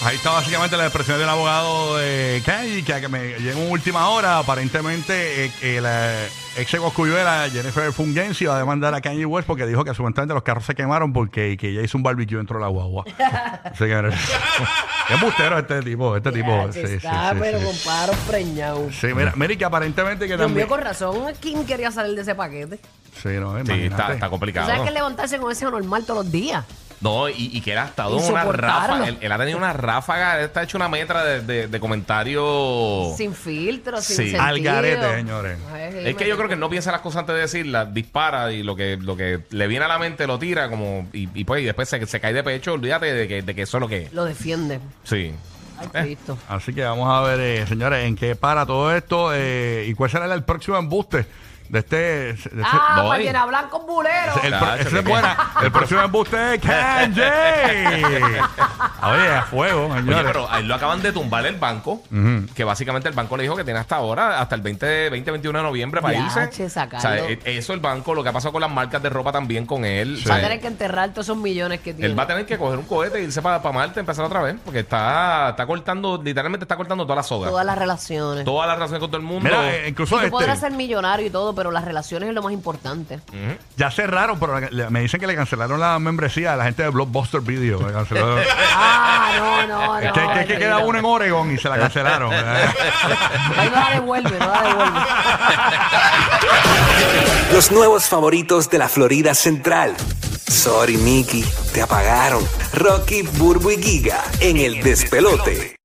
Ahí 0.03 0.15
está 0.15 0.31
básicamente 0.31 0.75
la 0.77 0.85
expresión 0.85 1.19
del 1.19 1.29
abogado 1.29 1.97
de 1.97 2.41
Kanye, 2.43 2.83
que, 2.83 3.01
que 3.01 3.07
me 3.07 3.37
llegó 3.39 3.61
en 3.61 3.71
última 3.71 4.09
hora. 4.09 4.39
Aparentemente, 4.39 5.45
eh, 5.45 5.51
eh, 5.61 5.79
la 5.79 6.15
ex 6.57 6.75
Coscuyuela, 6.79 7.47
Jennifer 7.51 7.93
Fungensi, 7.93 8.45
va 8.45 8.55
a 8.55 8.59
demandar 8.59 8.95
a 8.95 9.01
Kanye 9.01 9.27
West 9.27 9.45
porque 9.45 9.67
dijo 9.67 9.83
que 9.83 9.93
supuestamente 9.93 10.33
los 10.33 10.41
carros 10.41 10.65
se 10.65 10.73
quemaron 10.73 11.13
porque 11.13 11.55
que 11.55 11.69
ella 11.69 11.83
hizo 11.83 11.97
un 11.99 12.03
barbecue 12.03 12.35
dentro 12.37 12.57
de 12.57 12.63
la 12.63 12.69
guagua. 12.69 13.03
Así 13.63 13.77
que, 13.85 14.09
es 15.13 15.21
bustero 15.21 15.59
este 15.59 15.81
tipo, 15.83 16.17
este 16.17 16.31
tipo. 16.31 16.49
Ya, 16.65 16.73
Sí, 16.73 16.87
sí, 16.87 16.93
está, 16.95 17.33
sí, 17.33 17.37
pero 17.39 17.59
sí. 17.59 17.65
con 17.65 17.75
paro 17.85 18.13
preñado. 18.27 18.89
Sí, 18.91 19.07
mira, 19.15 19.33
mira 19.35 19.53
y 19.53 19.57
que 19.57 19.65
aparentemente 19.65 20.21
que 20.27 20.35
Dios 20.35 20.39
mío, 20.39 20.47
también. 20.47 20.67
con 20.67 20.81
razón, 20.81 21.33
¿quién 21.39 21.63
quería 21.67 21.91
salir 21.91 22.15
de 22.15 22.23
ese 22.23 22.33
paquete? 22.33 22.79
Sí, 23.21 23.29
no, 23.39 23.53
Sí, 23.57 23.61
imagínate. 23.61 23.85
está, 23.85 24.13
está 24.13 24.25
¿Tú 24.25 24.31
complicado. 24.31 24.67
sabes 24.67 24.81
que 24.81 24.91
levantarse 24.91 25.37
con 25.37 25.51
ese 25.51 25.65
normal 25.65 26.03
todos 26.05 26.23
los 26.25 26.31
días? 26.31 26.65
No, 27.01 27.27
y, 27.29 27.49
y 27.51 27.61
que 27.61 27.71
él 27.71 27.79
ha 27.79 27.85
estado 27.85 28.17
en 28.19 28.31
una 28.31 28.43
ráfaga. 28.43 29.07
Él, 29.07 29.17
él 29.21 29.31
ha 29.31 29.37
tenido 29.39 29.57
una 29.57 29.73
ráfaga. 29.73 30.37
Él 30.39 30.45
está 30.45 30.61
hecho 30.63 30.77
una 30.77 30.87
metra 30.87 31.23
de, 31.23 31.41
de, 31.41 31.67
de 31.67 31.79
comentarios. 31.79 33.17
Sin 33.17 33.33
filtro, 33.33 33.99
sin 34.01 34.15
Sí. 34.17 34.23
sentido. 34.23 34.41
Al 34.43 34.59
garete, 34.61 35.15
señores. 35.15 35.57
Ay, 35.73 36.07
Es 36.09 36.15
que 36.15 36.27
yo 36.27 36.37
creo 36.37 36.47
que 36.49 36.55
no 36.55 36.69
piensa 36.69 36.91
las 36.91 37.01
cosas 37.01 37.21
antes 37.21 37.35
de 37.35 37.41
decirlas, 37.41 37.93
dispara 37.93 38.51
y 38.51 38.63
lo 38.63 38.75
que, 38.75 38.97
lo 38.97 39.15
que 39.17 39.39
le 39.49 39.67
viene 39.67 39.85
a 39.85 39.87
la 39.87 39.99
mente 39.99 40.27
lo 40.27 40.37
tira 40.39 40.69
como 40.69 41.07
y, 41.13 41.27
y 41.33 41.43
pues 41.43 41.61
y 41.61 41.65
después 41.65 41.89
se, 41.89 42.05
se 42.05 42.19
cae 42.19 42.33
de 42.33 42.43
pecho. 42.43 42.73
Olvídate 42.73 43.13
de 43.13 43.27
que, 43.27 43.41
de 43.41 43.55
que 43.55 43.63
eso 43.63 43.77
es 43.77 43.81
lo 43.81 43.87
que 43.87 44.03
es. 44.03 44.13
Lo 44.13 44.25
defiende. 44.25 44.79
Sí. 45.03 45.31
Ay, 45.79 45.87
Eh. 45.93 46.01
Cristo. 46.03 46.37
Así 46.47 46.73
que 46.73 46.83
vamos 46.83 47.09
a 47.09 47.21
ver, 47.27 47.39
eh, 47.39 47.65
señores, 47.67 48.05
en 48.05 48.15
qué 48.15 48.35
para 48.35 48.65
todo 48.67 48.95
esto 48.95 49.31
eh, 49.33 49.85
y 49.87 49.93
cuál 49.95 50.11
será 50.11 50.31
el 50.31 50.43
próximo 50.43 50.77
embuste 50.77 51.25
de 51.71 51.79
este. 51.79 51.95
de 51.95 52.29
este- 52.31 52.49
Ah, 52.63 52.99
voy. 53.01 53.09
para 53.11 53.23
llenar 53.23 53.47
blanco 53.47 53.79
bulero. 53.81 54.33
el, 54.43 54.49
pro- 54.49 54.59
Chacho, 54.59 54.87
ese 54.89 54.99
es 54.99 55.05
buena. 55.05 55.37
El 55.63 55.71
próximo 55.71 56.01
embuste 56.01 56.55
es 56.55 56.61
Kanye. 56.61 57.23
Oye, 59.03 59.27
a 59.35 59.43
fuego, 59.49 59.85
Oye, 59.87 60.01
señores. 60.01 60.23
pero 60.25 60.51
ahí 60.51 60.63
lo 60.63 60.75
acaban 60.75 61.01
de 61.01 61.11
tumbar 61.11 61.45
el 61.45 61.55
banco, 61.55 62.01
que 62.55 62.63
básicamente 62.63 63.07
el 63.09 63.15
banco 63.15 63.37
le 63.37 63.43
dijo 63.43 63.55
que 63.55 63.63
tiene 63.63 63.79
hasta 63.79 63.95
ahora, 63.95 64.39
hasta 64.41 64.55
el 64.55 64.61
20, 64.61 65.09
20 65.09 65.31
21 65.31 65.59
de 65.59 65.63
noviembre 65.63 66.01
para 66.01 66.13
Ya, 66.13 66.25
irse. 66.25 66.49
che, 66.49 66.69
sacarlo. 66.69 66.97
O 66.97 67.01
sea, 67.01 67.29
e- 67.29 67.39
eso 67.45 67.73
el 67.73 67.79
banco, 67.79 68.13
lo 68.13 68.21
que 68.23 68.29
ha 68.29 68.33
pasado 68.33 68.51
con 68.51 68.61
las 68.61 68.69
marcas 68.71 69.01
de 69.01 69.09
ropa 69.09 69.31
también 69.31 69.65
con 69.65 69.85
él. 69.85 70.21
o 70.25 70.29
Va 70.29 70.35
a 70.35 70.41
tener 70.41 70.59
que 70.59 70.67
enterrar 70.67 71.09
todos 71.11 71.25
esos 71.27 71.37
millones 71.37 71.79
que 71.79 71.93
tiene. 71.93 72.07
Él 72.11 72.19
va 72.19 72.23
a 72.23 72.27
tener 72.27 72.45
que 72.45 72.57
coger 72.57 72.77
un 72.79 72.85
cohete 72.85 73.19
e 73.19 73.23
irse 73.23 73.41
para, 73.41 73.61
para 73.61 73.73
Marte, 73.73 73.99
empezar 74.01 74.25
otra 74.25 74.41
vez, 74.41 74.55
porque 74.63 74.79
está, 74.79 75.49
está 75.51 75.65
cortando, 75.65 76.21
literalmente 76.21 76.65
está 76.65 76.75
cortando 76.75 77.03
todas 77.05 77.17
las 77.17 77.27
sogas. 77.27 77.49
Todas 77.49 77.65
las 77.65 77.77
relaciones. 77.77 78.43
Todas 78.45 78.67
las 78.67 78.75
relaciones 78.75 78.99
con 78.99 79.09
todo 79.09 79.17
el 79.21 79.25
mundo. 79.25 79.49
Mira, 79.49 79.73
eh, 79.73 79.89
incluso 79.89 80.19
Tú 80.19 80.29
podrás 80.29 80.55
este, 80.55 80.67
ser 80.67 80.77
millonario 80.77 81.25
y 81.25 81.29
todo, 81.29 81.55
pero 81.61 81.69
las 81.71 81.85
relaciones 81.85 82.27
es 82.29 82.33
lo 82.33 82.41
más 82.41 82.53
importante. 82.53 83.17
Ujú. 83.29 83.55
ya 83.77 83.91
cerraron, 83.91 84.39
pero 84.39 84.59
le- 84.59 84.89
me 84.89 85.01
dicen 85.01 85.19
que 85.19 85.27
le 85.27 85.35
cancelaron 85.35 85.79
la 85.79 85.99
membresía 85.99 86.53
a 86.53 86.55
la 86.55 86.63
gente 86.63 86.81
de 86.81 86.89
Blockbuster 86.89 87.39
Video. 87.41 87.77
Le 87.87 87.93
Ah, 88.73 89.31
no, 89.37 89.67
no, 89.67 89.87
no. 89.87 89.99
es 89.99 90.11
que, 90.11 90.39
que- 90.39 90.45
que 90.53 90.57
queda 90.57 90.79
uno 90.79 90.97
en 90.97 91.05
Oregon 91.05 91.51
y 91.53 91.59
se 91.59 91.69
la 91.69 91.77
cancelaron. 91.77 92.33
Ahí 92.33 93.69
no 93.69 93.79
la 93.79 93.89
devuelve, 93.93 94.39
no 94.39 94.47
la 94.47 94.61
devuelve. 94.63 94.99
Los 97.53 97.71
nuevos 97.71 98.05
favoritos 98.05 98.69
de 98.71 98.77
la 98.79 98.89
Florida 98.89 99.35
Central. 99.35 99.95
Sorry, 100.47 100.97
Mickey, 100.97 101.45
te 101.73 101.81
apagaron. 101.83 102.43
Rocky, 102.73 103.21
Burbu 103.21 103.69
y 103.71 103.83
Giga 103.83 104.23
en 104.39 104.57
el 104.57 104.81
despelote. 104.81 105.75